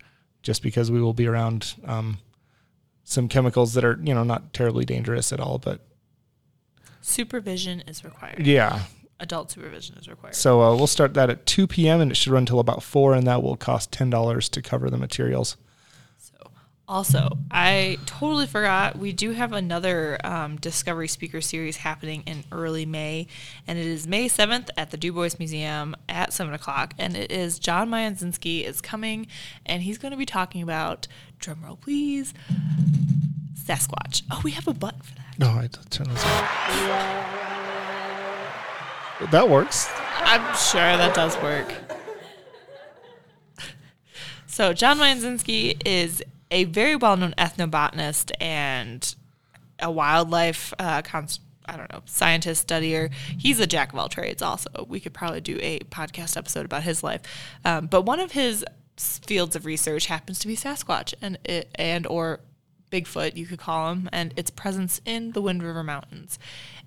just 0.42 0.62
because 0.62 0.90
we 0.90 1.00
will 1.00 1.12
be 1.12 1.26
around 1.26 1.74
um, 1.84 2.18
some 3.04 3.28
chemicals 3.28 3.74
that 3.74 3.84
are 3.84 3.98
you 4.02 4.14
know 4.14 4.24
not 4.24 4.52
terribly 4.52 4.84
dangerous 4.84 5.32
at 5.32 5.40
all, 5.40 5.58
but 5.58 5.80
Supervision 7.06 7.82
is 7.86 8.02
required. 8.02 8.46
yeah. 8.46 8.80
Adult 9.20 9.50
supervision 9.50 9.96
is 9.98 10.08
required. 10.08 10.34
So 10.34 10.60
uh, 10.62 10.74
we'll 10.74 10.86
start 10.86 11.12
that 11.14 11.28
at 11.30 11.44
2 11.46 11.66
p.m. 11.66 12.00
and 12.00 12.10
it 12.10 12.14
should 12.16 12.32
run 12.32 12.42
until 12.42 12.58
about 12.60 12.82
four, 12.82 13.14
and 13.14 13.26
that 13.26 13.42
will 13.42 13.56
cost 13.56 13.92
ten 13.92 14.08
dollars 14.10 14.48
to 14.48 14.60
cover 14.62 14.88
the 14.90 14.96
materials. 14.96 15.56
So, 16.18 16.34
also, 16.88 17.28
I 17.50 17.98
totally 18.06 18.46
forgot 18.46 18.98
we 18.98 19.12
do 19.12 19.30
have 19.30 19.52
another 19.52 20.18
um, 20.24 20.56
Discovery 20.56 21.06
Speaker 21.08 21.40
Series 21.40 21.76
happening 21.76 22.22
in 22.26 22.42
early 22.50 22.86
May, 22.86 23.28
and 23.68 23.78
it 23.78 23.86
is 23.86 24.06
May 24.06 24.26
seventh 24.26 24.70
at 24.76 24.90
the 24.90 24.96
Dubois 24.96 25.36
Museum 25.38 25.94
at 26.08 26.32
seven 26.32 26.54
o'clock, 26.54 26.94
and 26.98 27.16
it 27.16 27.30
is 27.30 27.58
John 27.58 27.90
Mionczynski 27.90 28.64
is 28.64 28.80
coming, 28.80 29.26
and 29.64 29.82
he's 29.82 29.98
going 29.98 30.12
to 30.12 30.18
be 30.18 30.26
talking 30.26 30.62
about 30.62 31.06
drumroll 31.38 31.80
please, 31.80 32.34
Sasquatch. 33.54 34.22
Oh, 34.30 34.40
we 34.42 34.50
have 34.52 34.66
a 34.66 34.74
button 34.74 35.00
for 35.02 35.14
that. 35.14 35.23
No, 35.38 35.48
I 35.48 35.62
had 35.62 35.72
to 35.72 35.88
turn 35.90 36.08
those 36.08 36.24
on. 36.24 36.44
That 39.30 39.48
works. 39.48 39.88
I'm 40.18 40.56
sure 40.56 40.96
that 40.96 41.14
does 41.14 41.36
work. 41.42 41.72
So, 44.46 44.72
John 44.72 44.98
Mionczynski 44.98 45.82
is 45.84 46.22
a 46.50 46.64
very 46.64 46.94
well 46.94 47.16
known 47.16 47.34
ethnobotanist 47.36 48.30
and 48.40 49.14
a 49.80 49.90
wildlife, 49.90 50.72
uh, 50.78 51.02
cons- 51.02 51.40
I 51.66 51.76
don't 51.76 51.92
know, 51.92 52.02
scientist, 52.04 52.68
studier. 52.68 53.12
He's 53.12 53.58
a 53.58 53.66
jack 53.66 53.92
of 53.92 53.98
all 53.98 54.08
trades, 54.08 54.42
also. 54.42 54.86
We 54.88 55.00
could 55.00 55.12
probably 55.12 55.40
do 55.40 55.58
a 55.60 55.80
podcast 55.80 56.36
episode 56.36 56.64
about 56.64 56.84
his 56.84 57.02
life. 57.02 57.22
Um, 57.64 57.86
but 57.86 58.02
one 58.02 58.20
of 58.20 58.32
his 58.32 58.64
fields 58.96 59.56
of 59.56 59.66
research 59.66 60.06
happens 60.06 60.38
to 60.40 60.46
be 60.46 60.56
Sasquatch 60.56 61.14
and, 61.20 61.38
it, 61.44 61.68
and 61.74 62.06
or 62.06 62.40
Bigfoot, 62.94 63.34
you 63.34 63.44
could 63.44 63.58
call 63.58 63.90
him, 63.90 64.08
and 64.12 64.32
its 64.36 64.50
presence 64.50 65.00
in 65.04 65.32
the 65.32 65.42
Wind 65.42 65.64
River 65.64 65.82
Mountains. 65.82 66.38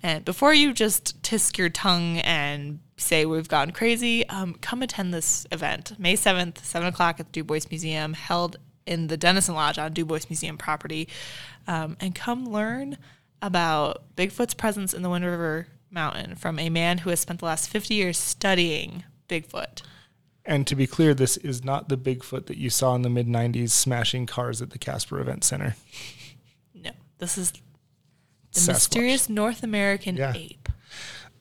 And 0.02 0.24
before 0.24 0.54
you 0.54 0.72
just 0.72 1.22
tisk 1.22 1.58
your 1.58 1.68
tongue 1.68 2.20
and 2.20 2.80
say 2.96 3.26
we've 3.26 3.50
gone 3.50 3.72
crazy, 3.72 4.28
um, 4.30 4.54
come 4.62 4.82
attend 4.82 5.14
this 5.14 5.46
event, 5.52 6.00
May 6.00 6.14
7th, 6.14 6.60
7 6.60 6.88
o'clock 6.88 7.20
at 7.20 7.26
the 7.28 7.32
Dubois 7.34 7.68
Museum, 7.70 8.14
held 8.14 8.56
in 8.86 9.08
the 9.08 9.18
Dennison 9.18 9.54
Lodge 9.54 9.78
on 9.78 9.92
Dubois 9.92 10.22
Museum 10.30 10.58
property, 10.58 11.10
um, 11.68 11.98
and 12.00 12.16
come 12.16 12.46
learn 12.46 12.98
about 13.42 14.16
Bigfoot's 14.16 14.54
presence 14.54 14.94
in 14.94 15.02
the 15.02 15.10
Wind 15.10 15.26
River 15.26 15.68
Mountain 15.92 16.36
from 16.36 16.58
a 16.58 16.70
man 16.70 17.00
who 17.00 17.10
has 17.10 17.20
spent 17.20 17.40
the 17.40 17.46
last 17.46 17.70
50 17.70 17.94
years 17.94 18.18
studying 18.18 19.04
Bigfoot. 19.28 19.82
And 20.48 20.66
to 20.68 20.76
be 20.76 20.88
clear, 20.88 21.14
this 21.14 21.36
is 21.38 21.64
not 21.66 21.90
the 21.90 21.98
Bigfoot 21.98 22.46
that 22.48 22.58
you 22.58 22.70
saw 22.70 22.96
in 22.96 23.02
the 23.04 23.10
mid 23.10 23.28
90s 23.28 23.70
smashing 23.72 24.26
cars 24.26 24.62
at 24.62 24.70
the 24.72 24.80
Casper 24.80 25.20
Event 25.20 25.44
Center. 25.44 25.76
No, 26.74 26.92
this 27.20 27.38
is 27.38 27.52
the 27.52 27.60
Sasquatch. 28.60 28.68
mysterious 28.70 29.30
North 29.30 29.62
American 29.62 30.16
Yeah. 30.16 30.34
ape. 30.34 30.70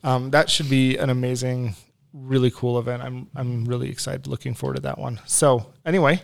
Um, 0.03 0.31
that 0.33 0.51
should 0.51 0.69
be 0.69 0.97
an 0.97 1.09
amazing, 1.09 1.77
really 2.13 2.51
cool 2.51 2.79
event. 2.81 3.03
I'm 3.03 3.29
I'm 3.37 3.65
really 3.65 3.89
excited, 3.91 4.27
looking 4.27 4.55
forward 4.55 4.75
to 4.77 4.83
that 4.83 4.99
one. 4.99 5.21
So 5.27 5.73
anyway, 5.85 6.21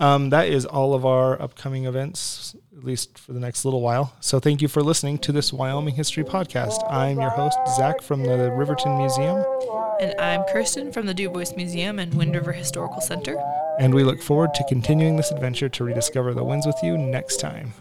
um, 0.00 0.30
that 0.30 0.48
is 0.48 0.64
all 0.64 0.94
of 0.94 1.04
our 1.04 1.40
upcoming 1.40 1.86
events, 1.86 2.54
at 2.76 2.84
least 2.84 3.18
for 3.18 3.32
the 3.32 3.40
next 3.40 3.64
little 3.64 3.80
while. 3.80 4.14
So 4.20 4.38
thank 4.38 4.62
you 4.62 4.68
for 4.68 4.82
listening 4.82 5.18
to 5.18 5.32
this 5.32 5.52
Wyoming 5.52 5.94
History 5.94 6.24
podcast. 6.24 6.84
I'm 6.90 7.18
your 7.20 7.30
host 7.30 7.58
Zach 7.76 8.00
from 8.02 8.22
the 8.22 8.50
Riverton 8.52 8.96
Museum, 8.98 9.44
And 10.00 10.14
I'm 10.20 10.44
Kirsten 10.44 10.92
from 10.92 11.06
the 11.06 11.14
Dubois 11.14 11.52
Museum 11.56 11.98
and 11.98 12.14
Wind 12.14 12.34
River 12.34 12.52
Historical 12.52 13.00
Center. 13.00 13.36
and 13.80 13.94
we 13.94 14.04
look 14.04 14.20
forward 14.22 14.54
to 14.54 14.64
continuing 14.68 15.16
this 15.16 15.30
adventure 15.30 15.68
to 15.68 15.84
rediscover 15.84 16.34
the 16.34 16.44
winds 16.44 16.66
with 16.66 16.76
you 16.82 16.96
next 16.98 17.38
time. 17.40 17.72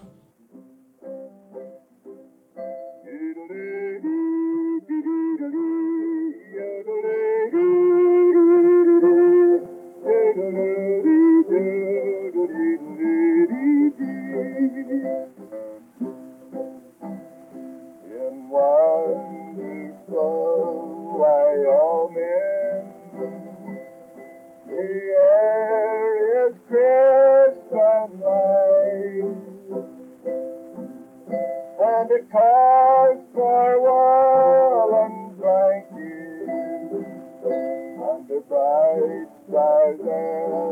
Bright 39.08 39.28
skies 39.50 40.67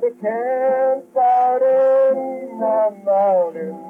the 0.00 0.10
campfire 0.20 1.58
in 2.12 2.58
the 2.58 2.90
mountains, 3.04 3.83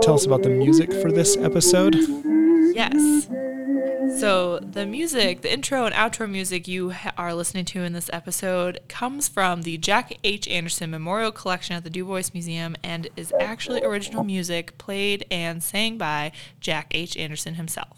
to 0.00 0.06
tell 0.06 0.14
us 0.14 0.26
about 0.26 0.42
the 0.42 0.48
music 0.48 0.92
for 0.92 1.10
this 1.10 1.36
episode? 1.36 1.94
Yes. 2.74 3.28
So 4.20 4.58
the 4.58 4.86
music, 4.86 5.42
the 5.42 5.52
intro 5.52 5.84
and 5.84 5.94
outro 5.94 6.28
music 6.28 6.66
you 6.68 6.94
are 7.16 7.34
listening 7.34 7.64
to 7.66 7.82
in 7.82 7.92
this 7.92 8.10
episode 8.12 8.80
comes 8.88 9.28
from 9.28 9.62
the 9.62 9.76
Jack 9.78 10.18
H. 10.24 10.48
Anderson 10.48 10.90
Memorial 10.90 11.32
Collection 11.32 11.76
at 11.76 11.84
the 11.84 11.90
Dubois 11.90 12.30
Museum 12.32 12.76
and 12.82 13.08
is 13.16 13.32
actually 13.40 13.82
original 13.82 14.24
music 14.24 14.76
played 14.78 15.24
and 15.30 15.62
sang 15.62 15.98
by 15.98 16.32
Jack 16.60 16.88
H. 16.92 17.16
Anderson 17.16 17.54
himself. 17.54 17.97